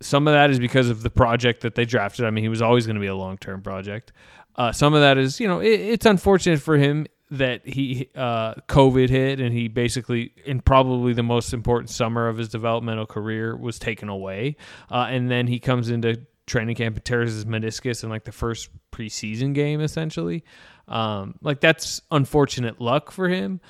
some 0.00 0.26
of 0.26 0.34
that 0.34 0.50
is 0.50 0.58
because 0.58 0.90
of 0.90 1.04
the 1.04 1.10
project 1.10 1.60
that 1.60 1.76
they 1.76 1.84
drafted. 1.84 2.24
I 2.24 2.30
mean, 2.30 2.42
he 2.42 2.48
was 2.48 2.62
always 2.62 2.86
going 2.86 2.96
to 2.96 3.00
be 3.00 3.06
a 3.06 3.14
long 3.14 3.38
term 3.38 3.62
project. 3.62 4.12
Uh, 4.56 4.72
some 4.72 4.94
of 4.94 5.00
that 5.02 5.18
is, 5.18 5.38
you 5.38 5.46
know, 5.46 5.60
it, 5.60 5.80
it's 5.80 6.06
unfortunate 6.06 6.60
for 6.60 6.76
him 6.76 7.06
that 7.30 7.66
he 7.66 8.08
uh, 8.14 8.54
COVID 8.68 9.08
hit 9.08 9.40
and 9.40 9.52
he 9.52 9.68
basically, 9.68 10.32
in 10.44 10.60
probably 10.60 11.12
the 11.12 11.22
most 11.22 11.52
important 11.52 11.90
summer 11.90 12.28
of 12.28 12.38
his 12.38 12.48
developmental 12.48 13.06
career, 13.06 13.56
was 13.56 13.78
taken 13.78 14.08
away. 14.08 14.56
Uh, 14.90 15.06
and 15.10 15.30
then 15.30 15.46
he 15.46 15.58
comes 15.58 15.90
into 15.90 16.20
training 16.46 16.76
camp 16.76 16.96
and 16.96 17.04
tears 17.04 17.34
his 17.34 17.44
meniscus 17.44 18.02
in 18.02 18.08
like 18.08 18.24
the 18.24 18.32
first 18.32 18.70
preseason 18.92 19.52
game, 19.52 19.80
essentially. 19.80 20.44
Um, 20.88 21.34
like 21.42 21.60
that's 21.60 22.00
unfortunate 22.10 22.80
luck 22.80 23.10
for 23.10 23.28
him, 23.28 23.60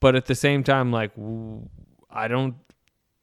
but 0.00 0.14
at 0.14 0.26
the 0.26 0.34
same 0.34 0.62
time, 0.62 0.92
like 0.92 1.12
I 2.10 2.28
don't 2.28 2.54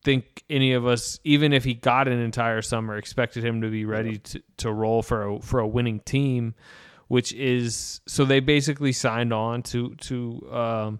think 0.06 0.44
any 0.50 0.72
of 0.72 0.88
us, 0.88 1.20
even 1.26 1.52
if 1.52 1.66
he 1.66 1.74
got 1.74 2.08
an 2.08 2.20
entire 2.20 2.62
summer, 2.62 2.96
expected 2.96 3.44
him 3.44 3.62
to 3.62 3.70
be 3.70 3.84
ready 3.84 4.20
to, 4.20 4.42
to 4.58 4.72
roll 4.72 5.02
for 5.02 5.28
a 5.28 5.40
for 5.42 5.60
a 5.60 5.68
winning 5.68 6.00
team 6.00 6.56
which 7.08 7.34
is 7.34 8.02
so 8.08 8.26
they 8.26 8.40
basically 8.40 8.92
signed 8.92 9.34
on 9.34 9.62
to 9.64 9.96
to 9.96 10.48
um, 10.52 11.00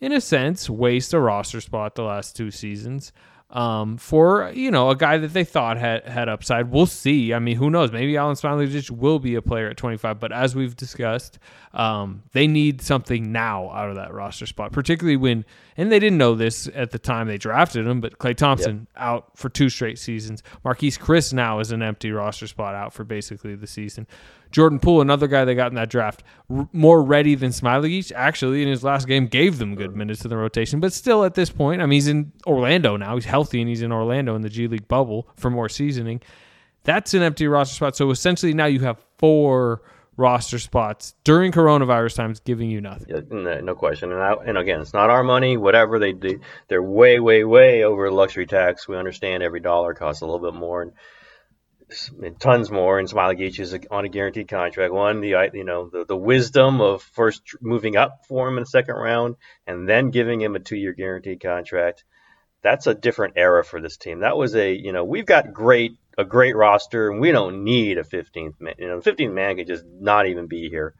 in 0.00 0.12
a 0.12 0.20
sense 0.20 0.68
waste 0.68 1.14
a 1.14 1.20
roster 1.20 1.60
spot 1.60 1.94
the 1.94 2.02
last 2.02 2.36
two 2.36 2.50
seasons 2.50 3.12
um, 3.50 3.98
for 3.98 4.50
you 4.54 4.70
know 4.70 4.90
a 4.90 4.96
guy 4.96 5.18
that 5.18 5.32
they 5.32 5.44
thought 5.44 5.76
had 5.76 6.06
had 6.06 6.28
upside. 6.28 6.70
We'll 6.70 6.86
see. 6.86 7.32
I 7.32 7.38
mean, 7.38 7.56
who 7.56 7.70
knows? 7.70 7.92
Maybe 7.92 8.14
Alen 8.14 8.40
Smailagic 8.40 8.90
will 8.90 9.18
be 9.18 9.34
a 9.34 9.42
player 9.42 9.68
at 9.68 9.76
25. 9.76 10.18
But 10.18 10.32
as 10.32 10.56
we've 10.56 10.76
discussed, 10.76 11.38
um, 11.72 12.22
they 12.32 12.46
need 12.46 12.82
something 12.82 13.32
now 13.32 13.70
out 13.70 13.90
of 13.90 13.96
that 13.96 14.12
roster 14.12 14.46
spot, 14.46 14.72
particularly 14.72 15.16
when 15.16 15.44
and 15.76 15.90
they 15.90 15.98
didn't 15.98 16.18
know 16.18 16.34
this 16.34 16.68
at 16.74 16.90
the 16.90 16.98
time 16.98 17.28
they 17.28 17.38
drafted 17.38 17.86
him. 17.86 18.00
But 18.00 18.18
Klay 18.18 18.36
Thompson 18.36 18.88
yep. 18.94 19.02
out 19.02 19.38
for 19.38 19.48
two 19.48 19.68
straight 19.68 19.98
seasons. 19.98 20.42
Marquese 20.64 20.98
Chriss 20.98 21.32
now 21.32 21.60
is 21.60 21.70
an 21.70 21.82
empty 21.82 22.10
roster 22.10 22.46
spot 22.46 22.74
out 22.74 22.92
for 22.92 23.04
basically 23.04 23.54
the 23.54 23.66
season. 23.66 24.06
Jordan 24.54 24.78
Poole, 24.78 25.00
another 25.00 25.26
guy 25.26 25.44
they 25.44 25.56
got 25.56 25.72
in 25.72 25.74
that 25.74 25.90
draft, 25.90 26.22
r- 26.48 26.68
more 26.72 27.02
ready 27.02 27.34
than 27.34 27.50
Smailagic. 27.50 28.12
Actually, 28.14 28.62
in 28.62 28.68
his 28.68 28.84
last 28.84 29.08
game, 29.08 29.26
gave 29.26 29.58
them 29.58 29.74
good 29.74 29.96
minutes 29.96 30.22
in 30.24 30.30
the 30.30 30.36
rotation. 30.36 30.78
But 30.78 30.92
still, 30.92 31.24
at 31.24 31.34
this 31.34 31.50
point, 31.50 31.82
I 31.82 31.86
mean, 31.86 31.96
he's 31.96 32.06
in 32.06 32.32
Orlando 32.46 32.96
now. 32.96 33.16
He's 33.16 33.24
healthy 33.24 33.60
and 33.60 33.68
he's 33.68 33.82
in 33.82 33.90
Orlando 33.90 34.36
in 34.36 34.42
the 34.42 34.48
G 34.48 34.68
League 34.68 34.86
bubble 34.86 35.28
for 35.34 35.50
more 35.50 35.68
seasoning. 35.68 36.22
That's 36.84 37.14
an 37.14 37.22
empty 37.22 37.48
roster 37.48 37.74
spot. 37.74 37.96
So 37.96 38.12
essentially, 38.12 38.54
now 38.54 38.66
you 38.66 38.78
have 38.80 38.98
four 39.18 39.82
roster 40.16 40.60
spots 40.60 41.16
during 41.24 41.50
coronavirus 41.50 42.14
times 42.14 42.38
giving 42.38 42.70
you 42.70 42.80
nothing. 42.80 43.08
Yeah, 43.08 43.22
no, 43.28 43.60
no, 43.60 43.74
question. 43.74 44.12
And, 44.12 44.22
I, 44.22 44.34
and 44.46 44.56
again, 44.56 44.80
it's 44.80 44.94
not 44.94 45.10
our 45.10 45.24
money. 45.24 45.56
Whatever 45.56 45.98
they 45.98 46.12
do, 46.12 46.40
they're 46.68 46.80
way, 46.80 47.18
way, 47.18 47.42
way 47.42 47.82
over 47.82 48.08
luxury 48.08 48.46
tax. 48.46 48.86
We 48.86 48.96
understand 48.96 49.42
every 49.42 49.58
dollar 49.58 49.94
costs 49.94 50.22
a 50.22 50.26
little 50.26 50.48
bit 50.48 50.56
more. 50.56 50.82
And 50.82 50.92
tons 52.38 52.70
more, 52.70 52.98
and 52.98 53.08
Smiley 53.08 53.46
is 53.46 53.76
on 53.90 54.04
a 54.04 54.08
guaranteed 54.08 54.48
contract. 54.48 54.92
One, 54.92 55.20
the 55.20 55.50
you 55.52 55.64
know 55.64 55.88
the, 55.88 56.04
the 56.04 56.16
wisdom 56.16 56.80
of 56.80 57.02
first 57.02 57.42
moving 57.60 57.96
up 57.96 58.26
for 58.28 58.48
him 58.48 58.56
in 58.56 58.62
the 58.62 58.68
second 58.68 58.94
round, 58.94 59.36
and 59.66 59.88
then 59.88 60.10
giving 60.10 60.40
him 60.40 60.56
a 60.56 60.60
two-year 60.60 60.92
guaranteed 60.92 61.40
contract. 61.40 62.04
That's 62.62 62.86
a 62.86 62.94
different 62.94 63.34
era 63.36 63.62
for 63.62 63.80
this 63.80 63.96
team. 63.96 64.20
That 64.20 64.36
was 64.36 64.54
a 64.54 64.72
you 64.72 64.92
know 64.92 65.04
we've 65.04 65.26
got 65.26 65.52
great 65.52 65.98
a 66.16 66.24
great 66.24 66.56
roster, 66.56 67.10
and 67.10 67.20
we 67.20 67.32
don't 67.32 67.64
need 67.64 67.98
a 67.98 68.04
15th 68.04 68.60
man. 68.60 68.74
You 68.78 68.88
know, 68.88 69.00
the 69.00 69.10
15th 69.10 69.32
man 69.32 69.56
could 69.56 69.66
just 69.66 69.84
not 69.86 70.26
even 70.26 70.46
be 70.46 70.68
here. 70.68 70.94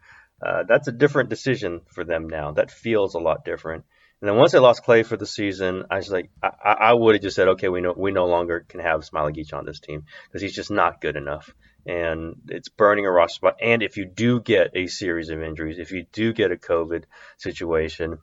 Uh, 0.45 0.63
that's 0.67 0.87
a 0.87 0.91
different 0.91 1.29
decision 1.29 1.81
for 1.87 2.03
them 2.03 2.27
now. 2.27 2.51
That 2.51 2.71
feels 2.71 3.15
a 3.15 3.19
lot 3.19 3.45
different. 3.45 3.85
And 4.25 4.31
then 4.31 4.39
once 4.39 4.53
they 4.53 4.57
lost 4.57 4.83
Klay 4.83 5.05
for 5.05 5.17
the 5.17 5.27
season, 5.27 5.83
I 5.91 5.97
was 5.97 6.09
like, 6.09 6.31
I, 6.41 6.49
I 6.79 6.93
would 6.93 7.13
have 7.13 7.21
just 7.21 7.35
said, 7.35 7.47
okay, 7.49 7.69
we 7.69 7.81
know 7.81 7.93
we 7.95 8.11
no 8.11 8.25
longer 8.25 8.65
can 8.67 8.79
have 8.79 9.01
Smailagic 9.01 9.53
on 9.53 9.65
this 9.65 9.79
team 9.79 10.05
because 10.25 10.41
he's 10.41 10.55
just 10.55 10.71
not 10.71 10.99
good 10.99 11.15
enough, 11.15 11.53
and 11.85 12.37
it's 12.47 12.69
burning 12.69 13.05
a 13.05 13.11
roster 13.11 13.35
spot. 13.35 13.57
And 13.61 13.83
if 13.83 13.97
you 13.97 14.05
do 14.05 14.41
get 14.41 14.71
a 14.73 14.87
series 14.87 15.29
of 15.29 15.43
injuries, 15.43 15.77
if 15.77 15.91
you 15.91 16.07
do 16.11 16.33
get 16.33 16.51
a 16.51 16.55
COVID 16.55 17.03
situation, 17.37 18.17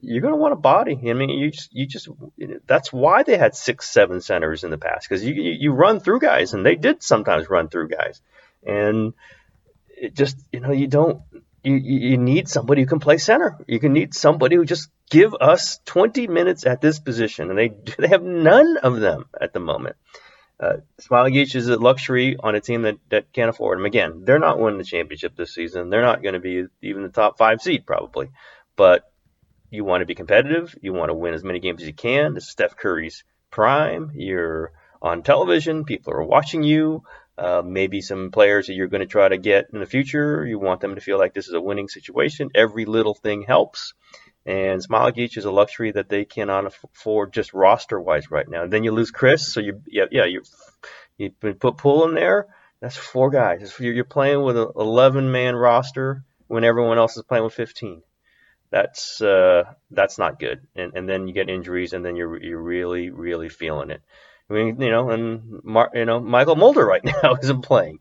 you're 0.00 0.22
going 0.22 0.34
to 0.34 0.40
want 0.40 0.54
a 0.54 0.56
body. 0.56 0.98
I 1.08 1.12
mean, 1.12 1.28
you 1.28 1.52
just, 1.52 1.72
you 1.72 1.86
just 1.86 2.08
that's 2.66 2.92
why 2.92 3.22
they 3.22 3.38
had 3.38 3.54
six, 3.54 3.88
seven 3.88 4.20
centers 4.20 4.64
in 4.64 4.72
the 4.72 4.78
past 4.78 5.08
because 5.08 5.24
you 5.24 5.34
you 5.34 5.70
run 5.70 6.00
through 6.00 6.18
guys, 6.18 6.52
and 6.52 6.66
they 6.66 6.74
did 6.74 7.00
sometimes 7.00 7.48
run 7.48 7.68
through 7.68 7.90
guys, 7.90 8.20
and 8.66 9.12
it 9.96 10.16
just 10.16 10.36
you 10.52 10.58
know 10.58 10.72
you 10.72 10.88
don't 10.88 11.22
you, 11.64 11.76
you 11.76 12.18
need 12.18 12.48
somebody 12.48 12.82
who 12.82 12.86
can 12.86 13.00
play 13.00 13.18
center. 13.18 13.58
You 13.66 13.80
can 13.80 13.92
need 13.92 14.14
somebody 14.14 14.56
who 14.56 14.64
just 14.64 14.90
give 15.10 15.34
us 15.34 15.78
20 15.86 16.28
minutes 16.28 16.66
at 16.66 16.80
this 16.80 16.98
position, 17.00 17.50
and 17.50 17.58
they 17.58 17.68
they 17.98 18.08
have 18.08 18.22
none 18.22 18.76
of 18.76 19.00
them 19.00 19.24
at 19.40 19.52
the 19.52 19.60
moment. 19.60 19.96
Uh, 20.60 20.76
is 20.96 21.68
a 21.68 21.76
luxury 21.76 22.36
on 22.38 22.54
a 22.54 22.60
team 22.60 22.82
that, 22.82 22.96
that 23.10 23.32
can't 23.32 23.50
afford 23.50 23.78
him. 23.78 23.86
Again, 23.86 24.22
they're 24.24 24.38
not 24.38 24.58
winning 24.58 24.78
the 24.78 24.84
championship 24.84 25.34
this 25.36 25.52
season. 25.52 25.90
They're 25.90 26.00
not 26.00 26.22
going 26.22 26.34
to 26.34 26.40
be 26.40 26.66
even 26.80 27.02
the 27.02 27.08
top 27.08 27.38
five 27.38 27.60
seed 27.60 27.84
probably, 27.84 28.30
but 28.76 29.10
you 29.70 29.84
want 29.84 30.02
to 30.02 30.06
be 30.06 30.14
competitive. 30.14 30.74
You 30.80 30.92
want 30.92 31.10
to 31.10 31.14
win 31.14 31.34
as 31.34 31.42
many 31.42 31.58
games 31.58 31.82
as 31.82 31.88
you 31.88 31.94
can. 31.94 32.34
This 32.34 32.44
is 32.44 32.50
Steph 32.50 32.76
Curry's 32.76 33.24
prime. 33.50 34.12
You're 34.14 34.72
on 35.02 35.22
television. 35.22 35.84
People 35.84 36.14
are 36.14 36.22
watching 36.22 36.62
you. 36.62 37.02
Uh, 37.36 37.62
maybe 37.64 38.00
some 38.00 38.30
players 38.30 38.68
that 38.68 38.74
you're 38.74 38.86
going 38.86 39.00
to 39.00 39.06
try 39.06 39.28
to 39.28 39.36
get 39.36 39.66
in 39.72 39.80
the 39.80 39.86
future. 39.86 40.46
You 40.46 40.58
want 40.58 40.80
them 40.80 40.94
to 40.94 41.00
feel 41.00 41.18
like 41.18 41.34
this 41.34 41.48
is 41.48 41.54
a 41.54 41.60
winning 41.60 41.88
situation. 41.88 42.50
Every 42.54 42.84
little 42.84 43.14
thing 43.14 43.42
helps. 43.42 43.94
And 44.46 44.80
Smailagic 44.86 45.36
is 45.36 45.44
a 45.44 45.50
luxury 45.50 45.90
that 45.92 46.08
they 46.08 46.24
cannot 46.24 46.66
afford 46.66 47.32
just 47.32 47.54
roster 47.54 48.00
wise 48.00 48.30
right 48.30 48.48
now. 48.48 48.64
And 48.64 48.72
then 48.72 48.84
you 48.84 48.92
lose 48.92 49.10
Chriss, 49.10 49.40
so 49.40 49.60
you 49.60 49.80
yeah 49.86 50.04
yeah 50.10 50.26
you 50.26 50.42
you 51.16 51.30
put 51.30 51.78
Poole 51.78 52.08
in 52.08 52.14
there. 52.14 52.48
That's 52.80 52.96
four 52.96 53.30
guys. 53.30 53.74
You're 53.80 54.04
playing 54.04 54.42
with 54.42 54.58
an 54.58 54.68
11 54.76 55.32
man 55.32 55.56
roster 55.56 56.22
when 56.48 56.64
everyone 56.64 56.98
else 56.98 57.16
is 57.16 57.22
playing 57.22 57.44
with 57.44 57.54
15. 57.54 58.02
That's 58.70 59.22
uh, 59.22 59.64
that's 59.90 60.18
not 60.18 60.38
good. 60.38 60.66
And 60.76 60.92
and 60.94 61.08
then 61.08 61.26
you 61.26 61.32
get 61.32 61.48
injuries, 61.48 61.92
and 61.92 62.04
then 62.04 62.16
you're 62.16 62.42
you're 62.42 62.60
really 62.60 63.10
really 63.10 63.48
feeling 63.48 63.90
it. 63.90 64.02
I 64.50 64.52
mean, 64.52 64.80
you 64.80 64.90
know, 64.90 65.10
and 65.10 65.62
Mar- 65.64 65.90
you 65.94 66.04
know, 66.04 66.20
Mychal 66.20 66.56
Mulder 66.56 66.84
right 66.84 67.04
now 67.22 67.36
isn't 67.42 67.62
playing. 67.62 68.00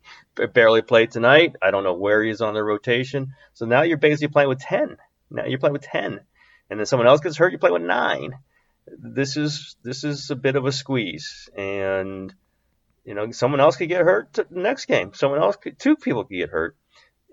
Barely 0.54 0.82
played 0.82 1.12
tonight. 1.12 1.56
I 1.62 1.72
don't 1.72 1.84
know 1.84 1.94
where 1.94 2.24
he 2.24 2.30
is 2.30 2.42
on 2.42 2.54
the 2.54 2.64
rotation. 2.64 3.34
So 3.54 3.66
now 3.66 3.84
you're 3.84 3.98
basically 3.98 4.30
playing 4.30 4.50
with 4.50 4.60
ten. 4.60 4.98
Now 5.30 5.46
you're 5.46 5.60
playing 5.60 5.74
with 5.74 5.84
ten, 5.84 6.20
and 6.70 6.80
then 6.80 6.86
someone 6.86 7.08
else 7.08 7.22
gets 7.22 7.38
hurt. 7.38 7.52
You 7.52 7.60
play 7.60 7.72
with 7.72 7.82
nine. 7.82 8.34
This 8.88 9.38
is 9.38 9.76
this 9.84 10.04
is 10.04 10.30
a 10.32 10.36
bit 10.36 10.56
of 10.56 10.66
a 10.66 10.72
squeeze, 10.72 11.50
and 11.56 12.34
you 13.06 13.14
know, 13.14 13.32
someone 13.32 13.60
else 13.60 13.78
could 13.78 13.90
get 13.90 14.02
hurt 14.02 14.34
the 14.34 14.46
next 14.52 14.86
game. 14.86 15.14
Someone 15.14 15.42
else, 15.42 15.56
could, 15.58 15.78
two 15.78 15.96
people 15.96 16.24
could 16.24 16.36
get 16.38 16.50
hurt, 16.50 16.76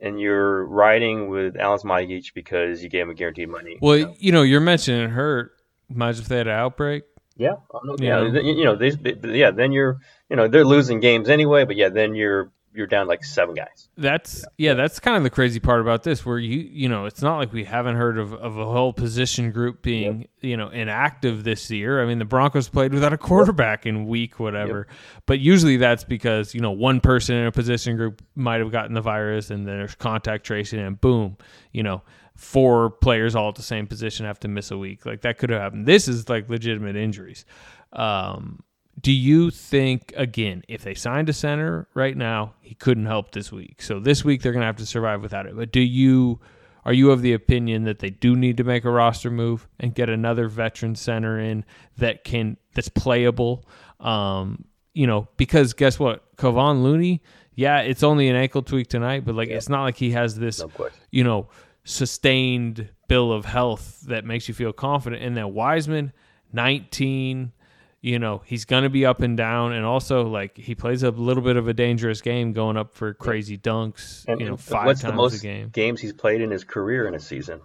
and 0.00 0.20
you're 0.20 0.64
riding 0.64 1.28
with 1.28 1.54
Alen 1.54 1.82
Smailagic 1.82 2.34
because 2.34 2.82
you 2.82 2.88
gave 2.88 3.02
him 3.02 3.10
a 3.10 3.14
guaranteed 3.14 3.48
money. 3.48 3.78
Well, 3.80 4.14
you 4.18 4.30
know, 4.30 4.42
you 4.42 4.52
you're 4.52 4.60
mentioning 4.60 5.10
hurt. 5.10 5.52
Imagine 5.88 6.22
if 6.22 6.28
they 6.28 6.38
had 6.38 6.46
an 6.46 6.54
outbreak 6.54 7.02
yeah, 7.40 7.54
yeah, 7.98 8.22
you 8.22 8.32
know, 8.32 8.40
you 8.40 8.64
know 8.64 8.76
they, 8.76 8.90
they, 8.90 9.38
yeah. 9.38 9.50
Then 9.50 9.72
you're, 9.72 9.98
you 10.28 10.36
know, 10.36 10.46
they're 10.46 10.64
losing 10.64 11.00
games 11.00 11.30
anyway, 11.30 11.64
but 11.64 11.74
yeah, 11.74 11.88
then 11.88 12.14
you're 12.14 12.52
you're 12.74 12.86
down 12.86 13.08
like 13.08 13.24
seven 13.24 13.54
guys. 13.54 13.88
That's 13.96 14.44
yeah. 14.58 14.70
yeah, 14.70 14.74
that's 14.74 15.00
kind 15.00 15.16
of 15.16 15.22
the 15.22 15.30
crazy 15.30 15.58
part 15.58 15.80
about 15.80 16.02
this, 16.02 16.26
where 16.26 16.38
you 16.38 16.58
you 16.58 16.86
know, 16.86 17.06
it's 17.06 17.22
not 17.22 17.38
like 17.38 17.50
we 17.50 17.64
haven't 17.64 17.96
heard 17.96 18.18
of, 18.18 18.34
of 18.34 18.58
a 18.58 18.66
whole 18.66 18.92
position 18.92 19.52
group 19.52 19.80
being 19.80 20.20
yep. 20.20 20.28
you 20.42 20.56
know 20.58 20.68
inactive 20.68 21.44
this 21.44 21.70
year. 21.70 22.02
I 22.02 22.06
mean, 22.06 22.18
the 22.18 22.26
Broncos 22.26 22.68
played 22.68 22.92
without 22.92 23.14
a 23.14 23.18
quarterback 23.18 23.86
yep. 23.86 23.94
in 23.94 24.06
week 24.06 24.38
whatever, 24.38 24.86
yep. 24.86 24.98
but 25.24 25.40
usually 25.40 25.78
that's 25.78 26.04
because 26.04 26.54
you 26.54 26.60
know 26.60 26.72
one 26.72 27.00
person 27.00 27.36
in 27.36 27.46
a 27.46 27.52
position 27.52 27.96
group 27.96 28.22
might 28.34 28.60
have 28.60 28.70
gotten 28.70 28.92
the 28.92 29.00
virus, 29.00 29.50
and 29.50 29.66
then 29.66 29.78
there's 29.78 29.94
contact 29.94 30.44
tracing, 30.44 30.78
and 30.78 31.00
boom, 31.00 31.38
you 31.72 31.82
know 31.82 32.02
four 32.40 32.88
players 32.88 33.34
all 33.34 33.50
at 33.50 33.54
the 33.54 33.62
same 33.62 33.86
position 33.86 34.24
have 34.24 34.40
to 34.40 34.48
miss 34.48 34.70
a 34.70 34.78
week. 34.78 35.04
Like 35.04 35.20
that 35.20 35.36
could 35.36 35.50
have 35.50 35.60
happened. 35.60 35.84
This 35.84 36.08
is 36.08 36.28
like 36.30 36.48
legitimate 36.48 36.96
injuries. 36.96 37.44
Um, 37.92 38.62
do 38.98 39.12
you 39.12 39.50
think 39.50 40.14
again, 40.16 40.62
if 40.66 40.82
they 40.82 40.94
signed 40.94 41.28
a 41.28 41.34
center 41.34 41.86
right 41.92 42.16
now, 42.16 42.54
he 42.62 42.74
couldn't 42.74 43.04
help 43.04 43.32
this 43.32 43.52
week. 43.52 43.82
So 43.82 44.00
this 44.00 44.24
week 44.24 44.40
they're 44.40 44.52
going 44.52 44.62
to 44.62 44.66
have 44.66 44.78
to 44.78 44.86
survive 44.86 45.20
without 45.20 45.46
it. 45.46 45.54
But 45.54 45.70
do 45.70 45.80
you 45.80 46.40
are 46.86 46.94
you 46.94 47.10
of 47.10 47.20
the 47.20 47.34
opinion 47.34 47.84
that 47.84 47.98
they 47.98 48.08
do 48.08 48.34
need 48.34 48.56
to 48.56 48.64
make 48.64 48.86
a 48.86 48.90
roster 48.90 49.30
move 49.30 49.68
and 49.78 49.94
get 49.94 50.08
another 50.08 50.48
veteran 50.48 50.94
center 50.94 51.38
in 51.38 51.66
that 51.98 52.24
can 52.24 52.56
that's 52.72 52.88
playable? 52.88 53.66
Um, 54.00 54.64
you 54.94 55.06
know, 55.06 55.28
because 55.36 55.74
guess 55.74 55.98
what? 55.98 56.36
Kevon 56.36 56.82
Looney, 56.82 57.22
yeah, 57.54 57.80
it's 57.80 58.02
only 58.02 58.30
an 58.30 58.36
ankle 58.36 58.62
tweak 58.62 58.88
tonight, 58.88 59.26
but 59.26 59.34
like 59.34 59.50
it's 59.50 59.68
not 59.68 59.82
like 59.82 59.96
he 59.96 60.12
has 60.12 60.36
this, 60.38 60.60
No 60.60 60.70
you 61.10 61.22
know, 61.22 61.48
sustained 61.90 62.88
bill 63.08 63.32
of 63.32 63.44
health 63.44 64.02
that 64.06 64.24
makes 64.24 64.48
you 64.48 64.54
feel 64.54 64.72
confident. 64.72 65.22
And 65.22 65.36
then 65.36 65.52
Wiseman, 65.52 66.12
19, 66.52 67.52
you 68.00 68.18
know, 68.18 68.42
he's 68.46 68.64
going 68.64 68.84
to 68.84 68.88
be 68.90 69.04
up 69.04 69.20
and 69.20 69.36
down. 69.36 69.72
And 69.72 69.84
also, 69.84 70.26
like, 70.26 70.56
he 70.56 70.74
plays 70.74 71.02
a 71.02 71.10
little 71.10 71.42
bit 71.42 71.56
of 71.56 71.68
a 71.68 71.74
dangerous 71.74 72.20
game 72.22 72.52
going 72.52 72.76
up 72.76 72.94
for 72.94 73.12
crazy 73.14 73.58
dunks, 73.58 74.24
And 74.26 74.40
you 74.40 74.48
know, 74.48 74.56
five 74.56 74.86
what's 74.86 75.00
times 75.02 75.12
the 75.12 75.16
most 75.16 75.38
a 75.40 75.42
game. 75.42 75.68
games 75.70 76.00
he's 76.00 76.12
played 76.12 76.40
in 76.40 76.50
his 76.50 76.64
career 76.64 77.06
in 77.06 77.14
a 77.14 77.20
season? 77.20 77.60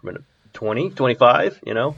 20, 0.54 0.90
25, 0.92 1.62
you 1.66 1.74
know? 1.74 1.96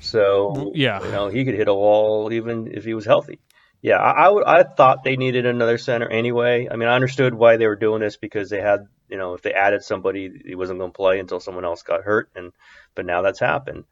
So, 0.00 0.72
Yeah. 0.74 1.02
you 1.04 1.10
know, 1.10 1.28
he 1.28 1.44
could 1.44 1.54
hit 1.54 1.68
a 1.68 1.74
wall 1.74 2.32
even 2.32 2.68
if 2.72 2.84
he 2.84 2.94
was 2.94 3.04
healthy. 3.04 3.38
Yeah, 3.82 3.96
I, 3.96 4.26
I, 4.26 4.28
would, 4.28 4.44
I 4.44 4.62
thought 4.62 5.04
they 5.04 5.16
needed 5.16 5.46
another 5.46 5.78
center 5.78 6.06
anyway. 6.06 6.68
I 6.70 6.76
mean, 6.76 6.88
I 6.88 6.94
understood 6.94 7.34
why 7.34 7.56
they 7.56 7.66
were 7.66 7.76
doing 7.76 8.00
this 8.02 8.16
because 8.18 8.50
they 8.50 8.60
had, 8.60 8.86
you 9.10 9.18
know, 9.18 9.34
if 9.34 9.42
they 9.42 9.52
added 9.52 9.82
somebody, 9.82 10.30
he 10.46 10.54
wasn't 10.54 10.78
going 10.78 10.92
to 10.92 10.96
play 10.96 11.18
until 11.18 11.40
someone 11.40 11.64
else 11.64 11.82
got 11.82 12.04
hurt. 12.04 12.30
And 12.36 12.52
but 12.94 13.06
now 13.06 13.22
that's 13.22 13.40
happened. 13.40 13.84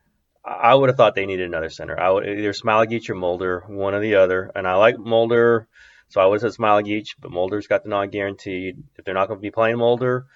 I 0.44 0.74
would 0.74 0.88
have 0.88 0.96
thought 0.96 1.14
they 1.14 1.26
needed 1.26 1.46
another 1.46 1.68
center. 1.68 1.98
I 1.98 2.10
would 2.10 2.26
either 2.26 2.52
Smiley 2.52 3.00
or 3.08 3.14
Mulder, 3.14 3.64
one 3.66 3.94
or 3.94 4.00
the 4.00 4.14
other. 4.14 4.50
And 4.54 4.66
I 4.66 4.76
like 4.76 4.98
Mulder, 4.98 5.66
so 6.08 6.20
I 6.20 6.26
would 6.26 6.40
have 6.40 6.52
said 6.52 6.54
Smiley 6.54 7.04
but 7.20 7.30
Mulder's 7.30 7.66
got 7.66 7.82
the 7.82 7.90
non-guaranteed. 7.90 8.82
If 8.96 9.04
they're 9.04 9.14
not 9.14 9.28
going 9.28 9.40
to 9.40 9.42
be 9.42 9.50
playing 9.50 9.76
Mulder, 9.76 10.26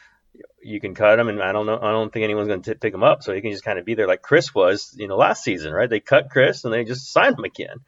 you 0.63 0.81
can 0.81 0.95
cut 0.95 1.19
him, 1.19 1.29
and 1.29 1.43
I 1.43 1.53
don't 1.53 1.67
know. 1.67 1.79
I 1.81 1.93
don't 1.93 2.13
think 2.13 2.25
anyone's 2.25 2.49
going 2.49 2.63
to 2.63 2.75
pick 2.75 2.93
him 2.93 3.03
up, 3.03 3.23
so 3.23 3.33
he 3.33 3.41
can 3.41 3.53
just 3.53 3.65
kind 3.65 3.79
of 3.79 3.85
be 3.85 3.95
there 3.95 4.07
like 4.07 4.23
Chriss 4.23 4.55
was, 4.55 4.95
you 4.99 5.09
know, 5.09 5.17
last 5.17 5.45
season, 5.45 5.73
right? 5.73 5.89
They 5.89 6.01
cut 6.01 6.29
Chriss 6.29 6.65
and 6.65 6.73
they 6.73 6.85
just 6.85 7.13
signed 7.13 7.39
him 7.39 7.45
again. 7.45 7.79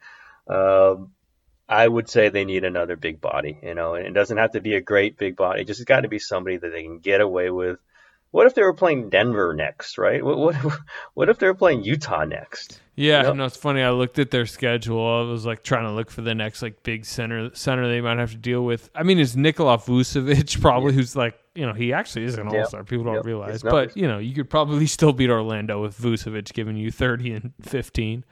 Um, 0.47 1.11
I 1.67 1.87
would 1.87 2.09
say 2.09 2.29
they 2.29 2.45
need 2.45 2.63
another 2.63 2.95
big 2.95 3.19
body, 3.19 3.57
you 3.63 3.73
know, 3.73 3.95
and 3.95 4.05
it 4.05 4.13
doesn't 4.13 4.37
have 4.37 4.51
to 4.51 4.61
be 4.61 4.75
a 4.75 4.81
great 4.81 5.17
big 5.17 5.35
body. 5.35 5.61
It 5.61 5.67
just 5.67 5.85
got 5.85 6.01
to 6.01 6.07
be 6.07 6.19
somebody 6.19 6.57
that 6.57 6.69
they 6.71 6.83
can 6.83 6.99
get 6.99 7.21
away 7.21 7.49
with. 7.49 7.79
What 8.31 8.47
if 8.47 8.53
they 8.53 8.63
were 8.63 8.73
playing 8.73 9.09
Denver 9.09 9.53
next, 9.53 9.97
right? 9.97 10.23
What 10.23 10.37
what, 10.37 10.55
what 11.13 11.29
if 11.29 11.39
they 11.39 11.47
were 11.47 11.55
playing 11.55 11.83
Utah 11.83 12.25
next? 12.25 12.81
Yeah, 12.97 13.23
Yep. 13.23 13.35
no, 13.35 13.45
it's 13.45 13.57
funny. 13.57 13.81
I 13.81 13.89
looked 13.91 14.19
at 14.19 14.29
their 14.31 14.45
schedule. 14.45 15.05
I 15.05 15.21
was 15.29 15.45
like 15.45 15.63
trying 15.63 15.85
to 15.85 15.91
look 15.91 16.11
for 16.11 16.21
the 16.21 16.35
next 16.35 16.61
like 16.61 16.83
big 16.83 17.05
center 17.05 17.53
center 17.55 17.87
they 17.89 17.99
might 18.01 18.17
have 18.19 18.31
to 18.31 18.37
deal 18.37 18.63
with. 18.63 18.89
I 18.93 19.03
mean, 19.03 19.19
it's 19.19 19.35
Nikola 19.35 19.77
Vucevic 19.77 20.59
probably 20.61 20.93
who's 20.93 21.15
like 21.15 21.37
you 21.55 21.65
know 21.65 21.73
he 21.73 21.93
actually 21.93 22.25
is 22.25 22.37
an 22.37 22.47
all 22.47 22.65
star. 22.65 22.83
People 22.83 23.05
don't 23.05 23.15
Yep. 23.15 23.25
realize, 23.25 23.63
but 23.63 23.95
you 23.97 24.07
know 24.07 24.19
you 24.19 24.35
could 24.35 24.49
probably 24.49 24.85
still 24.97 25.13
beat 25.13 25.29
Orlando 25.29 25.81
with 25.81 25.97
Vucevic 25.97 26.51
giving 26.53 26.75
you 26.77 26.91
thirty 26.91 27.31
and 27.33 27.53
fifteen. 27.61 28.23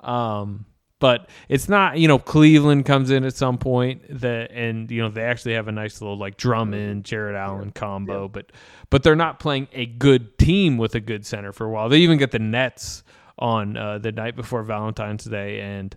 Um, 0.00 0.66
but 0.98 1.28
it's 1.48 1.68
not 1.68 1.98
you 1.98 2.08
know 2.08 2.18
Cleveland 2.18 2.86
comes 2.86 3.10
in 3.10 3.24
at 3.24 3.34
some 3.34 3.58
point 3.58 4.02
that 4.20 4.50
and 4.52 4.90
you 4.90 5.02
know 5.02 5.08
they 5.08 5.22
actually 5.22 5.54
have 5.54 5.68
a 5.68 5.72
nice 5.72 6.00
little 6.00 6.16
like 6.16 6.36
Drummond 6.36 7.04
Jarrett 7.04 7.36
Allen 7.36 7.70
combo, 7.70 8.28
but 8.28 8.52
but 8.90 9.02
they're 9.02 9.16
not 9.16 9.40
playing 9.40 9.68
a 9.72 9.86
good 9.86 10.38
team 10.38 10.78
with 10.78 10.94
a 10.94 11.00
good 11.00 11.26
center 11.26 11.52
for 11.52 11.66
a 11.66 11.70
while. 11.70 11.88
They 11.88 11.98
even 11.98 12.18
get 12.18 12.30
the 12.30 12.38
Nets 12.38 13.02
on 13.38 13.76
uh, 13.76 13.98
the 13.98 14.12
night 14.12 14.36
before 14.36 14.62
Valentine's 14.62 15.24
Day, 15.24 15.60
and 15.60 15.94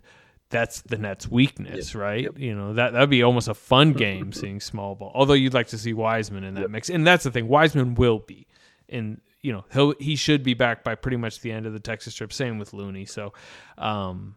that's 0.50 0.82
the 0.82 0.98
Nets' 0.98 1.28
weakness, 1.28 1.94
right? 1.94 2.28
You 2.36 2.54
know 2.54 2.74
that 2.74 2.92
that'd 2.92 3.08
be 3.08 3.22
almost 3.22 3.48
a 3.48 3.54
fun 3.54 3.92
game 3.94 4.32
seeing 4.32 4.60
small 4.60 4.94
ball. 4.94 5.12
Although 5.14 5.34
you'd 5.34 5.54
like 5.54 5.68
to 5.68 5.78
see 5.78 5.92
Wiseman 5.92 6.44
in 6.44 6.54
that 6.54 6.70
mix, 6.70 6.90
and 6.90 7.06
that's 7.06 7.24
the 7.24 7.30
thing. 7.30 7.48
Wiseman 7.48 7.94
will 7.94 8.18
be, 8.18 8.46
and 8.88 9.20
you 9.40 9.52
know 9.52 9.64
he'll 9.72 9.94
he 9.98 10.16
should 10.16 10.42
be 10.42 10.54
back 10.54 10.84
by 10.84 10.94
pretty 10.94 11.16
much 11.16 11.40
the 11.40 11.52
end 11.52 11.66
of 11.66 11.72
the 11.72 11.80
Texas 11.80 12.14
trip. 12.14 12.32
Same 12.32 12.58
with 12.58 12.72
Looney. 12.74 13.06
So, 13.06 13.32
um, 13.78 14.36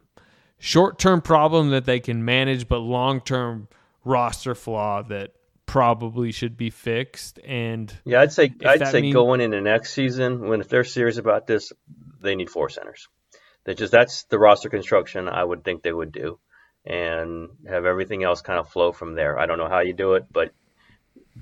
short 0.58 0.98
term 0.98 1.20
problem 1.20 1.70
that 1.70 1.84
they 1.84 2.00
can 2.00 2.24
manage, 2.24 2.68
but 2.68 2.78
long 2.78 3.20
term 3.20 3.68
roster 4.04 4.54
flaw 4.54 5.02
that 5.02 5.32
probably 5.66 6.30
should 6.30 6.56
be 6.56 6.70
fixed. 6.70 7.38
And 7.44 7.92
Yeah, 8.04 8.20
I'd 8.20 8.32
say 8.32 8.52
I'd 8.64 8.86
say 8.88 9.00
mean- 9.02 9.12
going 9.12 9.40
into 9.40 9.60
next 9.60 9.92
season, 9.92 10.48
when 10.48 10.60
if 10.60 10.68
they're 10.68 10.84
serious 10.84 11.18
about 11.18 11.46
this, 11.46 11.72
they 12.20 12.34
need 12.36 12.50
four 12.50 12.68
centers. 12.68 13.08
That 13.64 13.78
just 13.78 13.92
that's 13.92 14.24
the 14.24 14.38
roster 14.38 14.68
construction 14.68 15.28
I 15.28 15.42
would 15.42 15.64
think 15.64 15.82
they 15.82 15.92
would 15.92 16.12
do, 16.12 16.38
and 16.84 17.48
have 17.66 17.86
everything 17.86 18.22
else 18.22 18.42
kind 18.42 18.58
of 18.58 18.68
flow 18.68 18.92
from 18.92 19.14
there. 19.14 19.38
I 19.38 19.46
don't 19.46 19.56
know 19.58 19.68
how 19.68 19.80
you 19.80 19.94
do 19.94 20.14
it, 20.14 20.26
but 20.30 20.52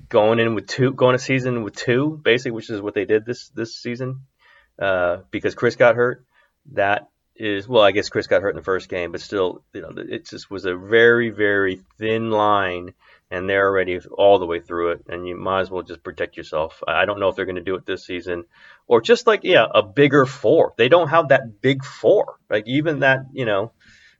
going 0.07 0.39
in 0.39 0.55
with 0.55 0.67
two, 0.67 0.93
going 0.93 1.15
a 1.15 1.19
season 1.19 1.63
with 1.63 1.75
two, 1.75 2.19
basically, 2.23 2.51
which 2.51 2.69
is 2.69 2.81
what 2.81 2.93
they 2.93 3.03
did 3.03 3.25
this 3.25 3.49
this 3.49 3.75
season, 3.75 4.21
uh, 4.79 5.17
because 5.31 5.53
Chriss 5.53 5.77
got 5.77 5.95
hurt. 5.97 6.25
That 6.71 7.09
is 7.35 7.67
well, 7.67 7.83
I 7.83 7.91
guess 7.91 8.09
Chriss 8.09 8.29
got 8.29 8.41
hurt 8.41 8.51
in 8.51 8.55
the 8.55 8.63
first 8.63 8.89
game, 8.89 9.11
but 9.11 9.21
still, 9.21 9.63
you 9.73 9.81
know, 9.81 9.91
it 9.95 10.27
just 10.27 10.51
was 10.51 10.65
a 10.65 10.75
very 10.75 11.29
very 11.29 11.81
thin 11.97 12.31
line 12.31 12.93
and 13.33 13.49
they're 13.49 13.67
already 13.67 13.99
all 14.11 14.37
the 14.37 14.45
way 14.45 14.59
through 14.59 14.91
it, 14.91 15.05
and 15.09 15.27
you 15.27 15.35
might 15.35 15.61
as 15.61 15.71
well 15.71 15.81
just 15.81 16.03
protect 16.03 16.37
yourself. 16.37 16.83
I 16.87 17.05
don't 17.05 17.19
know 17.19 17.29
if 17.29 17.35
they're 17.35 17.45
going 17.45 17.55
to 17.55 17.63
do 17.63 17.73
it 17.75 17.85
this 17.85 18.05
season, 18.05 18.45
or 18.87 19.01
just 19.01 19.25
like 19.25 19.43
yeah, 19.43 19.65
a 19.73 19.81
bigger 19.81 20.27
four. 20.27 20.73
They 20.77 20.87
don't 20.87 21.07
have 21.07 21.29
that 21.29 21.59
big 21.59 21.83
four, 21.83 22.37
like 22.47 22.67
even 22.67 22.99
that 22.99 23.25
you 23.33 23.45
know, 23.45 23.71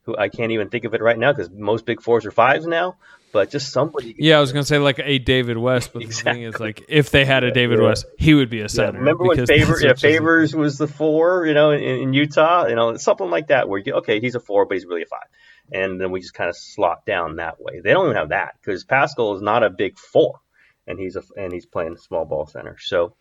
who 0.03 0.17
I 0.17 0.29
can't 0.29 0.51
even 0.51 0.69
think 0.69 0.85
of 0.85 0.95
it 0.95 1.01
right 1.01 1.17
now 1.17 1.31
because 1.31 1.51
most 1.51 1.85
big 1.85 2.01
fours 2.01 2.25
are 2.25 2.31
fives 2.31 2.65
now. 2.65 2.97
But 3.33 3.49
just 3.49 3.73
somebody. 3.73 4.15
yeah, 4.17 4.37
I 4.37 4.39
was 4.39 4.53
gonna 4.53 4.63
say 4.63 4.77
like 4.77 4.99
a 5.03 5.17
David 5.19 5.57
West, 5.57 5.91
but 5.91 6.03
the 6.07 6.13
thing 6.13 6.43
is 6.43 6.59
like 6.59 6.85
if 6.87 7.09
they 7.11 7.25
had 7.25 7.43
a 7.43 7.51
David 7.51 7.79
Yeah. 7.79 7.85
West, 7.87 8.05
he 8.17 8.33
would 8.35 8.49
be 8.49 8.59
a 8.59 8.63
Yeah, 8.63 8.67
center. 8.67 8.99
remember 8.99 9.25
when 9.25 9.45
Favor, 9.45 9.75
yeah, 9.81 9.93
Favors 9.95 10.55
was 10.55 10.77
the 10.77 10.87
four, 10.87 11.45
you 11.47 11.53
know, 11.55 11.71
in, 11.71 11.81
in 11.81 12.13
Utah, 12.13 12.67
you 12.67 12.75
know, 12.75 12.95
something 12.95 13.29
like 13.29 13.47
that, 13.47 13.67
where 13.67 13.81
you 13.83 13.93
okay, 13.95 14.21
he's 14.21 14.35
a 14.35 14.39
four, 14.39 14.65
but 14.67 14.75
he's 14.75 14.85
really 14.85 15.01
a 15.01 15.07
five, 15.07 15.27
and 15.71 15.99
then 15.99 16.11
we 16.11 16.21
just 16.21 16.33
kind 16.35 16.49
of 16.49 16.55
slot 16.55 17.05
down 17.05 17.37
that 17.37 17.59
way. 17.59 17.81
They 17.83 17.91
don't 17.91 18.05
even 18.05 18.15
have 18.17 18.29
that 18.29 18.55
because 18.61 18.85
Paschall 18.85 19.35
is 19.35 19.41
not 19.41 19.63
a 19.63 19.69
big 19.71 19.97
four, 19.97 20.39
and 20.87 20.99
he's 20.99 21.15
a 21.15 21.23
and 21.35 21.51
he's 21.51 21.65
playing 21.65 21.97
small 21.97 22.25
ball 22.25 22.45
center. 22.45 22.77
So, 22.79 23.15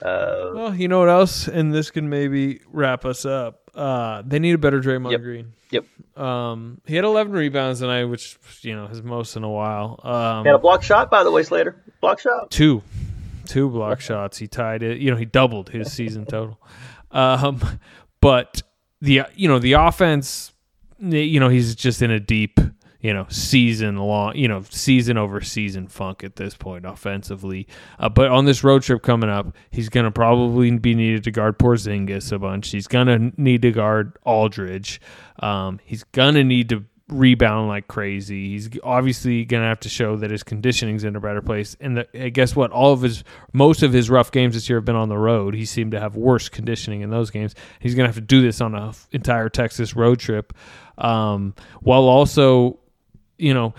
uh, 0.00 0.50
Well, 0.54 0.74
you 0.74 0.88
know 0.88 1.00
what 1.00 1.10
else, 1.10 1.46
and 1.46 1.74
this 1.74 1.90
can 1.90 2.08
maybe 2.08 2.60
wrap 2.68 3.04
us 3.04 3.26
up. 3.26 3.67
Uh, 3.78 4.22
they 4.26 4.38
need 4.40 4.54
a 4.54 4.58
better 4.58 4.80
Draymond 4.80 5.12
Yep. 5.12 5.20
Green. 5.22 5.52
Yep. 5.70 5.84
Um, 6.18 6.80
he 6.86 6.96
had 6.96 7.04
11 7.04 7.32
rebounds 7.32 7.78
tonight, 7.80 8.04
which 8.06 8.38
you 8.62 8.74
know 8.74 8.86
his 8.88 9.02
most 9.02 9.36
in 9.36 9.44
a 9.44 9.48
while. 9.48 10.00
Um, 10.02 10.44
he 10.44 10.48
had 10.48 10.56
a 10.56 10.58
block 10.58 10.82
shot 10.82 11.10
by 11.10 11.22
the 11.22 11.30
way, 11.30 11.42
Slater. 11.44 11.76
Block 12.00 12.18
shot. 12.20 12.50
two, 12.50 12.82
two 13.46 13.68
block 13.70 14.00
shots. 14.00 14.38
He 14.38 14.46
tied 14.48 14.82
it. 14.82 14.98
You 14.98 15.10
know, 15.10 15.16
he 15.16 15.24
doubled 15.24 15.68
his 15.70 15.92
season 15.92 16.26
total. 16.26 16.58
Um, 17.10 17.60
but 18.20 18.62
the 19.00 19.22
you 19.34 19.48
know 19.48 19.58
the 19.58 19.74
offense, 19.74 20.52
you 20.98 21.38
know, 21.38 21.48
he's 21.48 21.74
just 21.76 22.02
in 22.02 22.10
a 22.10 22.18
deep 22.20 22.58
you 23.08 23.14
know 23.14 23.24
season 23.30 23.96
long 23.96 24.36
you 24.36 24.46
know 24.46 24.62
season 24.68 25.16
over 25.16 25.40
season 25.40 25.88
funk 25.88 26.22
at 26.22 26.36
this 26.36 26.54
point 26.54 26.84
offensively. 26.84 27.66
Uh, 27.98 28.10
but 28.10 28.30
on 28.30 28.44
this 28.44 28.62
road 28.62 28.82
trip 28.82 29.02
coming 29.02 29.30
up, 29.30 29.56
he's 29.70 29.88
gonna 29.88 30.10
probably 30.10 30.70
be 30.72 30.94
needed 30.94 31.24
to 31.24 31.30
guard 31.30 31.58
Porzingis 31.58 32.30
a 32.32 32.38
bunch. 32.38 32.68
He's 32.68 32.86
gonna 32.86 33.32
need 33.38 33.62
to 33.62 33.72
guard 33.72 34.18
Aldridge. 34.26 35.00
Um, 35.38 35.80
he's 35.86 36.04
gonna 36.04 36.44
need 36.44 36.68
to 36.68 36.84
rebound 37.08 37.68
like 37.68 37.88
crazy. 37.88 38.50
He's 38.50 38.68
obviously 38.82 39.46
going 39.46 39.62
to 39.62 39.66
have 39.66 39.80
to 39.80 39.88
show 39.88 40.16
that 40.16 40.30
his 40.30 40.42
conditioning's 40.42 41.04
in 41.04 41.16
a 41.16 41.20
better 41.20 41.40
place. 41.40 41.74
And 41.80 41.96
the, 41.96 42.08
hey, 42.12 42.28
guess 42.28 42.54
what? 42.54 42.70
All 42.70 42.92
of 42.92 43.00
his, 43.00 43.24
most 43.54 43.82
of 43.82 43.94
his 43.94 44.10
rough 44.10 44.30
games 44.30 44.52
this 44.52 44.68
year 44.68 44.76
have 44.76 44.84
been 44.84 44.94
on 44.94 45.08
the 45.08 45.16
road. 45.16 45.54
He 45.54 45.64
seemed 45.64 45.92
to 45.92 46.00
have 46.00 46.16
worse 46.16 46.50
conditioning 46.50 47.00
in 47.00 47.08
those 47.08 47.30
games. 47.30 47.54
He's 47.80 47.94
going 47.94 48.04
to 48.04 48.08
have 48.08 48.16
to 48.16 48.20
do 48.20 48.42
this 48.42 48.60
on 48.60 48.74
a 48.74 48.88
f- 48.88 49.08
entire 49.10 49.48
Texas 49.48 49.96
road 49.96 50.18
trip, 50.18 50.52
um, 50.98 51.54
while 51.80 52.02
also, 52.02 52.78
you 53.38 53.54
know, 53.54 53.74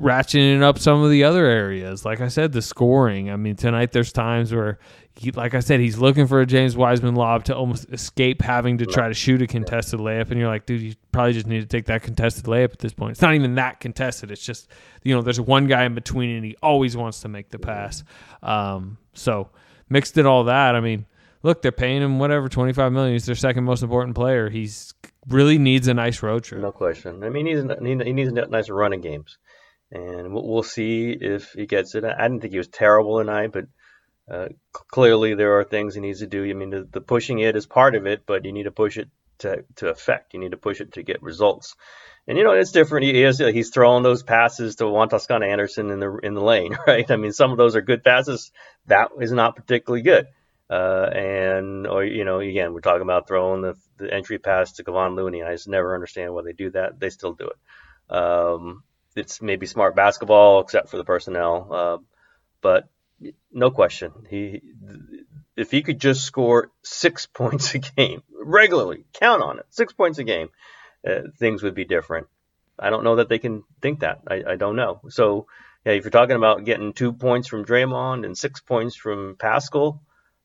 ratcheting 0.00 0.62
up 0.62 0.78
some 0.78 1.02
of 1.02 1.10
the 1.10 1.24
other 1.24 1.46
areas. 1.46 2.04
Like 2.04 2.20
I 2.20 2.28
said, 2.28 2.52
the 2.52 2.62
scoring. 2.62 3.30
I 3.30 3.36
mean, 3.36 3.56
tonight 3.56 3.92
there's 3.92 4.12
times 4.12 4.52
where, 4.52 4.78
he, 5.16 5.30
like 5.30 5.54
I 5.54 5.60
said, 5.60 5.78
he's 5.80 5.98
looking 5.98 6.26
for 6.26 6.40
a 6.40 6.46
James 6.46 6.76
Wiseman 6.76 7.14
lob 7.14 7.44
to 7.44 7.54
almost 7.56 7.86
escape 7.92 8.42
having 8.42 8.78
to 8.78 8.86
try 8.86 9.08
to 9.08 9.14
shoot 9.14 9.42
a 9.42 9.46
contested 9.46 10.00
layup, 10.00 10.30
and 10.30 10.40
you're 10.40 10.48
like, 10.48 10.66
dude, 10.66 10.80
you 10.80 10.94
probably 11.12 11.34
just 11.34 11.46
need 11.46 11.60
to 11.60 11.66
take 11.66 11.84
that 11.86 12.02
contested 12.02 12.44
layup 12.44 12.72
at 12.72 12.78
this 12.78 12.94
point. 12.94 13.12
It's 13.12 13.20
not 13.20 13.34
even 13.34 13.54
that 13.56 13.78
contested. 13.78 14.30
It's 14.30 14.44
just, 14.44 14.68
you 15.02 15.14
know, 15.14 15.20
there's 15.22 15.40
one 15.40 15.66
guy 15.66 15.84
in 15.84 15.94
between, 15.94 16.30
and 16.30 16.44
he 16.44 16.56
always 16.62 16.96
wants 16.96 17.20
to 17.20 17.28
make 17.28 17.50
the 17.50 17.58
pass. 17.58 18.02
Um, 18.42 18.96
so 19.12 19.50
mixed 19.88 20.16
in 20.16 20.26
all 20.26 20.44
that, 20.44 20.74
I 20.74 20.80
mean, 20.80 21.04
look, 21.42 21.60
they're 21.60 21.72
paying 21.72 22.02
him 22.02 22.18
whatever, 22.18 22.48
25 22.48 22.92
million. 22.92 23.12
He's 23.12 23.26
their 23.26 23.34
second 23.34 23.64
most 23.64 23.82
important 23.82 24.14
player. 24.14 24.48
He's 24.48 24.94
really 25.28 25.58
needs 25.58 25.88
a 25.88 25.94
nice 25.94 26.22
road 26.22 26.44
trip. 26.44 26.60
No 26.60 26.72
question. 26.72 27.22
I 27.24 27.28
mean, 27.28 27.46
he 27.46 27.54
needs 27.54 28.04
he 28.04 28.12
needs 28.12 28.30
a 28.30 28.46
nice 28.46 28.68
running 28.68 29.00
games, 29.00 29.38
and 29.90 30.32
we'll, 30.32 30.62
see 30.62 31.16
if 31.18 31.52
he 31.52 31.66
gets 31.66 31.94
it. 31.94 32.04
I 32.04 32.22
didn't 32.22 32.40
think 32.40 32.52
he 32.52 32.58
was 32.58 32.68
terrible 32.68 33.18
tonight, 33.18 33.52
but 33.52 33.66
uh, 34.30 34.48
clearly 34.72 35.34
there 35.34 35.58
are 35.58 35.64
things 35.64 35.94
he 35.94 36.00
needs 36.00 36.20
to 36.20 36.26
do. 36.26 36.48
I 36.48 36.52
mean, 36.54 36.70
the, 36.70 36.88
the 36.90 37.00
pushing 37.00 37.38
it 37.38 37.56
is 37.56 37.66
part 37.66 37.94
of 37.94 38.06
it, 38.06 38.22
but 38.26 38.44
you 38.44 38.52
need 38.52 38.64
to 38.64 38.70
push 38.70 38.96
it 38.96 39.08
to 39.38 39.64
to 39.76 39.88
effect. 39.88 40.34
You 40.34 40.40
need 40.40 40.52
to 40.52 40.56
push 40.56 40.80
it 40.80 40.92
to 40.94 41.02
get 41.02 41.22
results. 41.22 41.74
And 42.26 42.38
you 42.38 42.44
know 42.44 42.52
it's 42.52 42.70
different. 42.70 43.04
He 43.04 43.22
is 43.22 43.38
he's 43.38 43.70
throwing 43.70 44.04
those 44.04 44.22
passes 44.22 44.76
to 44.76 44.88
Juan 44.88 45.08
Toscano 45.08 45.44
Anderson 45.44 45.90
in 45.90 46.00
the 46.00 46.18
in 46.22 46.34
the 46.34 46.40
lane, 46.40 46.76
right? 46.86 47.08
I 47.10 47.16
mean, 47.16 47.32
some 47.32 47.50
of 47.50 47.58
those 47.58 47.76
are 47.76 47.82
good 47.82 48.04
passes. 48.04 48.52
That 48.86 49.10
is 49.20 49.32
not 49.32 49.56
particularly 49.56 50.02
good. 50.02 50.26
Uh, 50.72 51.10
and 51.14 51.86
or 51.86 52.02
you 52.02 52.24
know, 52.24 52.40
again, 52.40 52.72
we're 52.72 52.80
talking 52.80 53.02
about 53.02 53.28
throwing 53.28 53.60
the, 53.60 53.74
the 53.98 54.10
entry 54.10 54.38
pass 54.38 54.72
to 54.72 54.84
Kevon 54.84 55.16
Looney. 55.16 55.42
I 55.42 55.52
just 55.52 55.68
never 55.68 55.94
understand 55.94 56.32
why 56.32 56.42
they 56.42 56.54
do 56.54 56.70
that. 56.70 56.98
They 56.98 57.10
still 57.10 57.34
do 57.34 57.50
it. 57.50 58.16
Um, 58.16 58.82
it's 59.14 59.42
maybe 59.42 59.66
smart 59.66 59.94
basketball, 59.94 60.60
except 60.60 60.88
for 60.88 60.96
the 60.96 61.04
personnel. 61.04 61.68
Uh, 61.70 61.98
but 62.62 62.88
no 63.52 63.70
question, 63.70 64.12
he 64.30 64.62
if 65.54 65.70
he 65.70 65.82
could 65.82 66.00
just 66.00 66.24
score 66.24 66.70
six 66.82 67.26
points 67.34 67.74
a 67.74 67.78
game 67.78 68.22
regularly, 68.42 69.04
count 69.12 69.42
on 69.42 69.58
it, 69.58 69.66
six 69.68 69.92
points 69.92 70.18
a 70.20 70.24
game, 70.24 70.48
uh, 71.06 71.28
things 71.38 71.62
would 71.62 71.74
be 71.74 71.84
different. 71.84 72.28
I 72.78 72.88
don't 72.88 73.04
know 73.04 73.16
that 73.16 73.28
they 73.28 73.38
can 73.38 73.64
think 73.82 74.00
that. 74.00 74.20
I, 74.26 74.42
I 74.52 74.56
don't 74.56 74.76
know. 74.76 75.02
So 75.10 75.48
yeah, 75.84 75.92
if 75.92 76.04
you're 76.04 76.10
talking 76.10 76.36
about 76.36 76.64
getting 76.64 76.94
two 76.94 77.12
points 77.12 77.46
from 77.46 77.66
Draymond 77.66 78.24
and 78.24 78.38
six 78.38 78.62
points 78.62 78.96
from 78.96 79.36
Paschall, 79.36 80.00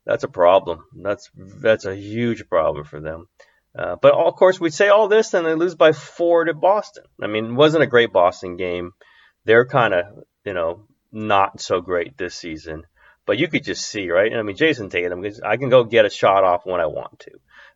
that's 0.07 0.23
a 0.23 0.29
problem. 0.29 0.85
That's 0.95 1.29
that's 1.35 1.85
a 1.85 1.95
huge 1.95 2.47
problem 2.47 2.85
for 2.85 3.01
them. 3.01 3.27
Uh, 3.77 3.97
but 4.01 4.13
of 4.13 4.35
course, 4.35 4.59
we 4.59 4.69
say 4.69 4.87
all 4.87 5.09
this 5.09 5.33
and 5.33 5.45
they 5.45 5.53
lose 5.53 5.75
by 5.75 5.91
four 5.91 6.45
to 6.45 6.53
Boston. 6.53 7.03
I 7.21 7.27
mean, 7.27 7.45
it 7.45 7.53
wasn't 7.53 7.83
a 7.83 7.87
great 7.87 8.13
Boston 8.13 8.55
game. 8.55 8.93
They're 9.43 9.65
kind 9.65 9.93
of, 9.93 10.05
you 10.45 10.53
know, 10.53 10.87
not 11.11 11.59
so 11.59 11.81
great 11.81 12.17
this 12.17 12.35
season. 12.35 12.83
But 13.25 13.37
you 13.37 13.49
could 13.49 13.65
just 13.65 13.85
see, 13.85 14.09
right? 14.09 14.33
I 14.33 14.41
mean, 14.41 14.55
Jayson 14.55 14.89
Tatum, 14.89 15.25
I 15.45 15.57
can 15.57 15.67
go 15.67 15.83
get 15.83 16.05
a 16.05 16.09
shot 16.09 16.45
off 16.45 16.65
when 16.65 16.79
I 16.79 16.85
want 16.85 17.19
to. 17.19 17.31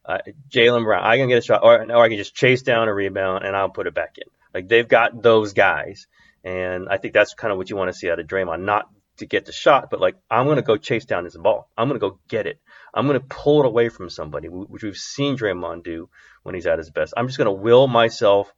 Uh, 0.05 0.17
Jaylen 0.49 0.85
Brown, 0.85 1.03
I 1.03 1.17
can 1.17 1.27
get 1.27 1.39
a 1.39 1.41
shot, 1.41 1.63
or, 1.63 1.83
or 1.83 2.03
I 2.03 2.07
can 2.07 2.17
just 2.17 2.33
chase 2.33 2.61
down 2.61 2.87
a 2.87 2.93
rebound 2.93 3.43
and 3.43 3.55
I'll 3.55 3.69
put 3.69 3.87
it 3.87 3.93
back 3.93 4.15
in. 4.17 4.23
Like 4.53 4.69
they've 4.69 4.87
got 4.87 5.21
those 5.21 5.51
guys, 5.51 6.07
and 6.45 6.87
I 6.89 6.97
think 6.97 7.13
that's 7.13 7.33
kind 7.33 7.51
of 7.51 7.57
what 7.57 7.69
you 7.69 7.75
want 7.75 7.91
to 7.91 7.97
see 7.97 8.09
out 8.09 8.19
of 8.19 8.25
Draymond. 8.25 8.63
Not 8.63 8.89
to 9.21 9.25
get 9.25 9.45
the 9.45 9.51
shot, 9.51 9.89
but 9.89 10.01
like 10.01 10.15
I'm 10.29 10.47
to 10.53 10.61
go 10.61 10.77
chase 10.77 11.05
down 11.05 11.23
this 11.23 11.37
ball. 11.37 11.69
I'm 11.77 11.89
to 11.89 11.99
go 11.99 12.19
get 12.27 12.45
it. 12.45 12.59
I'm 12.93 13.07
to 13.07 13.19
pull 13.19 13.61
it 13.61 13.65
away 13.65 13.89
from 13.89 14.09
somebody, 14.09 14.49
which 14.49 14.83
we've 14.83 14.97
seen 14.97 15.37
Draymond 15.37 15.83
do 15.83 16.09
when 16.43 16.55
he's 16.55 16.67
at 16.67 16.77
his 16.77 16.89
best. 16.89 17.13
I'm 17.15 17.27
just 17.27 17.37
to 17.45 17.51
will 17.51 17.87
myself 17.87 18.53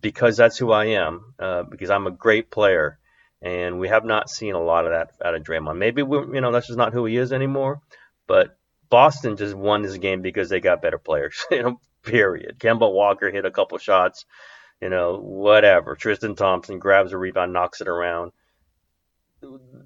because 0.00 0.36
that's 0.36 0.58
who 0.58 0.72
I 0.72 0.86
am, 0.86 1.34
uh, 1.38 1.62
because 1.62 1.90
I'm 1.90 2.06
a 2.06 2.10
great 2.10 2.50
player. 2.50 2.98
And 3.42 3.78
we 3.78 3.88
have 3.88 4.04
not 4.04 4.30
seen 4.30 4.54
a 4.54 4.62
lot 4.62 4.86
of 4.86 4.92
that 4.92 5.12
out 5.24 5.34
of 5.34 5.42
Draymond. 5.42 5.76
Maybe 5.76 6.02
we, 6.02 6.18
you 6.34 6.40
know 6.40 6.50
that's 6.50 6.66
just 6.66 6.78
not 6.78 6.92
who 6.92 7.04
he 7.04 7.16
is 7.16 7.32
anymore. 7.32 7.80
But 8.26 8.58
Boston 8.88 9.36
just 9.36 9.54
won 9.54 9.82
this 9.82 9.96
game 9.98 10.22
because 10.22 10.48
they 10.48 10.60
got 10.60 10.82
better 10.82 10.98
players. 10.98 11.44
you 11.50 11.62
know, 11.62 11.80
period. 12.02 12.58
Kemba 12.58 12.90
Walker 12.90 13.30
hit 13.30 13.44
a 13.44 13.50
couple 13.50 13.78
shots. 13.78 14.24
You 14.80 14.88
know, 14.88 15.18
whatever. 15.18 15.94
Tristan 15.94 16.34
Thompson 16.34 16.78
grabs 16.78 17.12
a 17.12 17.18
rebound, 17.18 17.52
knocks 17.52 17.80
it 17.80 17.88
around 17.88 18.32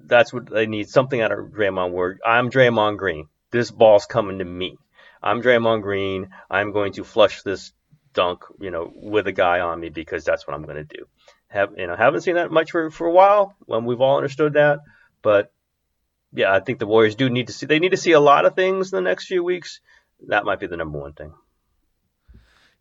that's 0.05 0.33
what 0.33 0.49
they 0.49 0.65
need 0.65 0.89
something 0.89 1.21
out 1.21 1.31
of 1.31 1.49
Draymond 1.49 1.91
Word. 1.91 2.19
I'm 2.25 2.49
Draymond 2.49 2.97
Green. 2.97 3.27
This 3.51 3.71
ball's 3.71 4.05
coming 4.05 4.39
to 4.39 4.45
me. 4.45 4.77
I'm 5.21 5.41
Draymond 5.41 5.81
Green. 5.81 6.29
I'm 6.49 6.71
going 6.71 6.93
to 6.93 7.03
flush 7.03 7.41
this 7.41 7.73
dunk, 8.13 8.43
you 8.59 8.71
know, 8.71 8.91
with 8.93 9.27
a 9.27 9.31
guy 9.31 9.59
on 9.59 9.79
me 9.79 9.89
because 9.89 10.23
that's 10.23 10.47
what 10.47 10.55
I'm 10.55 10.63
going 10.63 10.77
to 10.77 10.83
do. 10.83 11.05
Have 11.47 11.73
you 11.77 11.87
know, 11.87 11.95
haven't 11.95 12.21
seen 12.21 12.35
that 12.35 12.51
much 12.51 12.71
for 12.71 12.89
for 12.91 13.07
a 13.07 13.11
while 13.11 13.55
when 13.65 13.85
we've 13.85 13.99
all 13.99 14.17
understood 14.17 14.53
that, 14.53 14.79
but 15.21 15.51
yeah, 16.33 16.53
I 16.53 16.61
think 16.61 16.79
the 16.79 16.87
Warriors 16.87 17.15
do 17.15 17.29
need 17.29 17.47
to 17.47 17.53
see. 17.53 17.65
They 17.65 17.79
need 17.79 17.91
to 17.91 17.97
see 17.97 18.13
a 18.13 18.21
lot 18.21 18.45
of 18.45 18.55
things 18.55 18.93
in 18.93 18.95
the 18.95 19.09
next 19.09 19.27
few 19.27 19.43
weeks. 19.43 19.81
That 20.27 20.45
might 20.45 20.61
be 20.61 20.67
the 20.67 20.77
number 20.77 20.99
one 20.99 21.13
thing. 21.13 21.33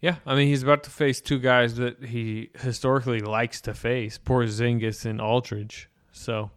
Yeah, 0.01 0.17
I 0.25 0.37
mean 0.37 0.47
he's 0.47 0.63
about 0.63 0.85
to 0.85 0.91
face 0.91 1.21
two 1.21 1.41
guys 1.41 1.77
that 1.77 2.05
he 2.05 2.51
historically 2.61 3.21
likes 3.21 3.61
to 3.63 3.75
face, 3.75 4.19
Porzingis 4.19 5.05
and 5.05 5.21
Aldridge. 5.21 5.91
So 6.13 6.51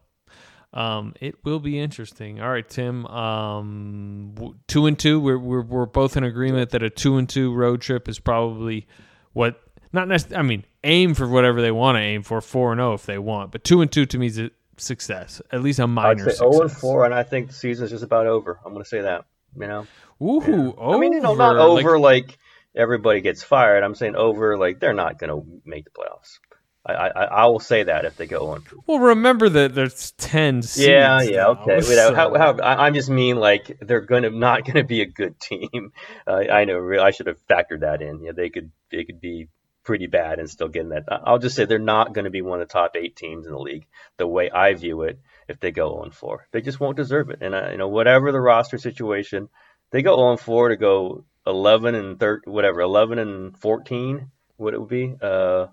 um, 0.74 1.14
it 1.20 1.36
will 1.44 1.60
be 1.60 1.78
interesting. 1.78 2.40
All 2.40 2.50
right, 2.50 2.68
Tim. 2.68 3.06
Um, 3.06 4.56
two 4.66 4.86
and 4.86 4.98
two. 4.98 5.20
We're, 5.20 5.38
we're 5.38 5.62
we're 5.62 5.86
both 5.86 6.16
in 6.16 6.24
agreement 6.24 6.70
that 6.70 6.82
a 6.82 6.90
two 6.90 7.16
and 7.16 7.28
two 7.28 7.54
road 7.54 7.80
trip 7.80 8.08
is 8.08 8.18
probably 8.18 8.88
what 9.32 9.62
not 9.92 10.08
necessarily. 10.08 10.38
I 10.38 10.42
mean, 10.42 10.64
aim 10.82 11.14
for 11.14 11.28
whatever 11.28 11.62
they 11.62 11.70
want 11.70 11.96
to 11.96 12.00
aim 12.00 12.24
for. 12.24 12.40
Four 12.40 12.72
and 12.72 12.80
zero 12.80 12.90
oh 12.90 12.94
if 12.94 13.06
they 13.06 13.18
want, 13.18 13.52
but 13.52 13.62
two 13.62 13.82
and 13.82 13.90
two 13.90 14.04
to 14.04 14.18
me 14.18 14.26
is 14.26 14.38
a 14.40 14.50
success. 14.76 15.40
At 15.52 15.62
least 15.62 15.78
a 15.78 15.86
minor. 15.86 16.24
I'd 16.24 16.32
say 16.32 16.38
zero 16.38 16.62
and 16.62 16.72
four, 16.72 17.04
and 17.04 17.14
I 17.14 17.22
think 17.22 17.48
the 17.48 17.54
season 17.54 17.84
is 17.84 17.92
just 17.92 18.02
about 18.02 18.26
over. 18.26 18.58
I'm 18.66 18.72
going 18.72 18.82
to 18.82 18.88
say 18.88 19.02
that. 19.02 19.26
You 19.56 19.68
know. 19.68 19.86
Ooh, 20.20 20.42
yeah. 20.44 20.72
over. 20.76 20.96
I 20.96 20.98
mean, 20.98 21.12
you 21.12 21.20
know, 21.20 21.36
not 21.36 21.56
over 21.56 22.00
like, 22.00 22.26
like 22.26 22.38
everybody 22.74 23.20
gets 23.20 23.44
fired. 23.44 23.84
I'm 23.84 23.94
saying 23.94 24.16
over 24.16 24.58
like 24.58 24.80
they're 24.80 24.92
not 24.92 25.20
going 25.20 25.30
to 25.30 25.46
make 25.64 25.84
the 25.84 25.90
playoffs. 25.92 26.40
I, 26.86 26.92
I, 26.92 27.24
I 27.24 27.46
will 27.46 27.60
say 27.60 27.84
that 27.84 28.04
if 28.04 28.16
they 28.16 28.26
go 28.26 28.50
on. 28.50 28.64
Well, 28.86 28.98
remember 28.98 29.48
that 29.48 29.74
there's 29.74 30.12
ten. 30.12 30.62
yeah, 30.76 31.22
yeah, 31.22 31.46
okay. 31.46 31.80
So. 31.80 31.88
Wait, 31.88 32.14
how, 32.14 32.34
how, 32.34 32.58
I, 32.62 32.90
just 32.90 33.08
mean 33.08 33.36
like 33.36 33.78
they're 33.80 34.02
gonna 34.02 34.30
not 34.30 34.66
gonna 34.66 34.84
be 34.84 35.00
a 35.00 35.06
good 35.06 35.38
team. 35.40 35.92
Uh, 36.26 36.44
I 36.50 36.64
know. 36.64 36.98
I 37.00 37.10
should 37.10 37.26
have 37.26 37.46
factored 37.46 37.80
that 37.80 38.00
in. 38.00 38.22
Yeah, 38.22 38.32
they 38.32 38.48
could 38.48 38.70
they 38.90 39.04
could 39.04 39.20
be 39.20 39.48
pretty 39.84 40.06
bad 40.06 40.38
and 40.38 40.48
still 40.48 40.68
getting 40.68 40.90
that. 40.90 41.04
I'll 41.08 41.38
just 41.38 41.54
say 41.54 41.66
they're 41.66 41.78
not 41.78 42.14
going 42.14 42.24
to 42.24 42.30
be 42.30 42.42
one 42.42 42.60
of 42.60 42.68
the 42.68 42.72
top 42.72 42.96
eight 42.96 43.14
teams 43.14 43.46
in 43.46 43.52
the 43.52 43.58
league. 43.58 43.86
The 44.16 44.26
way 44.26 44.50
I 44.50 44.74
view 44.74 45.02
it, 45.02 45.20
if 45.46 45.60
they 45.60 45.70
go 45.70 46.00
on 46.00 46.10
four, 46.10 46.48
they 46.52 46.62
just 46.62 46.80
won't 46.80 46.96
deserve 46.96 47.30
it. 47.30 47.38
And 47.42 47.54
uh, 47.54 47.68
you 47.70 47.76
know, 47.76 47.88
whatever 47.88 48.32
the 48.32 48.40
roster 48.40 48.78
situation, 48.78 49.48
they 49.90 50.02
go 50.02 50.16
on 50.20 50.38
four 50.38 50.70
to 50.70 50.76
go 50.76 51.24
eleven 51.46 51.94
and 51.94 52.18
third, 52.18 52.42
whatever, 52.46 52.80
eleven 52.80 53.18
and 53.18 53.56
fourteen. 53.56 54.30
What 54.56 54.72
it 54.72 54.80
would 54.80 54.88
be. 54.88 55.14
Uh, 55.20 55.66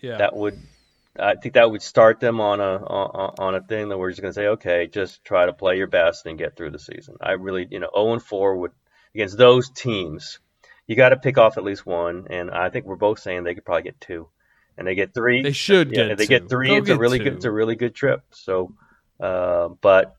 yeah. 0.00 0.18
that 0.18 0.34
would 0.34 0.58
I 1.18 1.34
think 1.34 1.54
that 1.54 1.70
would 1.70 1.82
start 1.82 2.20
them 2.20 2.40
on 2.40 2.60
a 2.60 2.76
on, 2.76 3.34
on 3.38 3.54
a 3.54 3.60
thing 3.60 3.88
that 3.88 3.98
we're 3.98 4.10
just 4.10 4.22
going 4.22 4.32
to 4.32 4.40
say, 4.40 4.46
okay, 4.48 4.86
just 4.86 5.24
try 5.24 5.46
to 5.46 5.52
play 5.52 5.76
your 5.76 5.88
best 5.88 6.26
and 6.26 6.38
get 6.38 6.56
through 6.56 6.70
the 6.70 6.78
season. 6.78 7.16
I 7.20 7.32
really, 7.32 7.66
you 7.70 7.80
know, 7.80 7.90
0 7.94 8.12
and 8.14 8.22
4 8.22 8.56
would 8.56 8.72
against 9.14 9.36
those 9.36 9.70
teams, 9.70 10.38
you 10.86 10.96
got 10.96 11.10
to 11.10 11.16
pick 11.16 11.36
off 11.36 11.58
at 11.58 11.64
least 11.64 11.84
one, 11.84 12.26
and 12.30 12.50
I 12.50 12.70
think 12.70 12.86
we're 12.86 12.96
both 12.96 13.18
saying 13.18 13.42
they 13.42 13.54
could 13.54 13.64
probably 13.64 13.82
get 13.82 14.00
two, 14.00 14.28
and 14.78 14.86
they 14.86 14.94
get 14.94 15.12
three. 15.12 15.42
They 15.42 15.52
should 15.52 15.90
yeah, 15.90 16.08
get. 16.08 16.18
they 16.18 16.26
get 16.26 16.48
three. 16.48 16.74
It's 16.74 16.86
get 16.86 16.96
a 16.96 17.00
really 17.00 17.18
two. 17.18 17.24
good. 17.24 17.34
It's 17.34 17.44
a 17.44 17.50
really 17.50 17.76
good 17.76 17.94
trip. 17.94 18.22
So, 18.30 18.72
uh, 19.18 19.68
but 19.80 20.16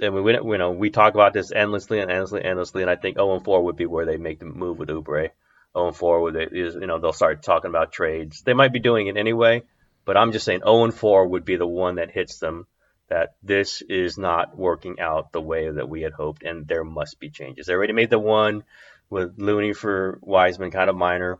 and 0.00 0.14
we, 0.14 0.32
you 0.32 0.58
know, 0.58 0.70
we 0.70 0.90
talk 0.90 1.14
about 1.14 1.32
this 1.32 1.52
endlessly 1.52 2.00
and 2.00 2.10
endlessly, 2.10 2.44
endlessly, 2.44 2.82
and 2.82 2.90
I 2.90 2.96
think 2.96 3.16
0 3.16 3.36
and 3.36 3.44
4 3.44 3.64
would 3.64 3.76
be 3.76 3.86
where 3.86 4.06
they 4.06 4.16
make 4.16 4.38
the 4.38 4.46
move 4.46 4.78
with 4.78 4.88
Oubre. 4.88 5.30
0 5.76 5.92
4 5.92 6.20
with 6.20 6.36
it 6.36 6.52
is, 6.52 6.74
you 6.74 6.86
know, 6.86 6.98
they'll 6.98 7.12
start 7.12 7.42
talking 7.42 7.70
about 7.70 7.92
trades. 7.92 8.42
They 8.42 8.54
might 8.54 8.72
be 8.72 8.80
doing 8.80 9.06
it 9.06 9.16
anyway, 9.16 9.62
but 10.04 10.16
I'm 10.16 10.32
just 10.32 10.44
saying 10.44 10.60
0 10.64 10.90
4 10.90 11.28
would 11.28 11.44
be 11.44 11.56
the 11.56 11.66
one 11.66 11.96
that 11.96 12.10
hits 12.10 12.38
them 12.38 12.66
that 13.08 13.34
this 13.42 13.82
is 13.82 14.18
not 14.18 14.56
working 14.56 15.00
out 15.00 15.32
the 15.32 15.40
way 15.40 15.70
that 15.70 15.88
we 15.88 16.02
had 16.02 16.12
hoped, 16.12 16.42
and 16.42 16.66
there 16.66 16.84
must 16.84 17.18
be 17.18 17.30
changes. 17.30 17.66
They 17.66 17.72
already 17.72 17.94
made 17.94 18.10
the 18.10 18.18
one 18.18 18.64
with 19.10 19.38
Looney 19.38 19.72
for 19.72 20.18
Wiseman, 20.22 20.70
kind 20.70 20.90
of 20.90 20.96
minor. 20.96 21.38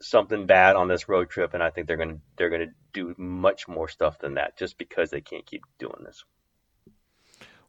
Something 0.00 0.46
bad 0.46 0.76
on 0.76 0.88
this 0.88 1.08
road 1.08 1.30
trip, 1.30 1.54
and 1.54 1.62
I 1.62 1.70
think 1.70 1.86
they're 1.86 1.96
gonna 1.96 2.18
they're 2.36 2.50
gonna 2.50 2.72
do 2.92 3.14
much 3.18 3.68
more 3.68 3.88
stuff 3.88 4.18
than 4.18 4.34
that, 4.34 4.56
just 4.56 4.78
because 4.78 5.10
they 5.10 5.20
can't 5.20 5.46
keep 5.46 5.62
doing 5.78 6.02
this. 6.04 6.24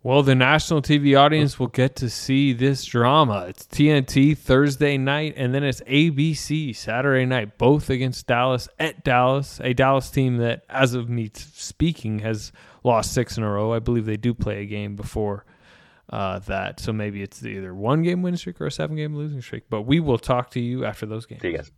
Well, 0.05 0.21
the 0.21 0.35
national 0.35 0.81
TV 0.81 1.17
audience 1.17 1.57
will 1.57 1.67
get 1.67 1.95
to 1.97 2.09
see 2.09 2.51
this 2.51 2.83
drama. 2.83 3.45
It's 3.47 3.65
TNT 3.65 4.37
Thursday 4.37 4.97
night, 4.97 5.35
and 5.37 5.55
then 5.55 5.63
it's 5.63 5.79
ABC 5.81 6.75
Saturday 6.75 7.25
night, 7.25 7.57
both 7.57 7.89
against 7.89 8.27
Dallas 8.27 8.67
at 8.77 9.05
Dallas, 9.05 9.61
a 9.63 9.73
Dallas 9.73 10.09
team 10.09 10.37
that, 10.39 10.65
as 10.69 10.93
of 10.93 11.07
me 11.07 11.31
speaking, 11.33 12.19
has 12.19 12.51
lost 12.83 13.13
six 13.13 13.37
in 13.37 13.43
a 13.43 13.49
row. 13.49 13.71
I 13.71 13.79
believe 13.79 14.05
they 14.05 14.17
do 14.17 14.33
play 14.33 14.63
a 14.63 14.65
game 14.65 14.97
before 14.97 15.45
uh, 16.09 16.39
that, 16.39 16.81
so 16.81 16.91
maybe 16.91 17.21
it's 17.21 17.41
either 17.41 17.73
one 17.73 18.03
game 18.03 18.21
win 18.21 18.35
streak 18.35 18.59
or 18.59 18.65
a 18.65 18.71
seven 18.71 18.97
game 18.97 19.15
losing 19.15 19.41
streak. 19.41 19.69
But 19.69 19.83
we 19.83 20.01
will 20.01 20.17
talk 20.17 20.51
to 20.51 20.59
you 20.59 20.83
after 20.83 21.05
those 21.05 21.25
games. 21.25 21.43
See 21.43 21.51
you 21.51 21.57
guys. 21.57 21.71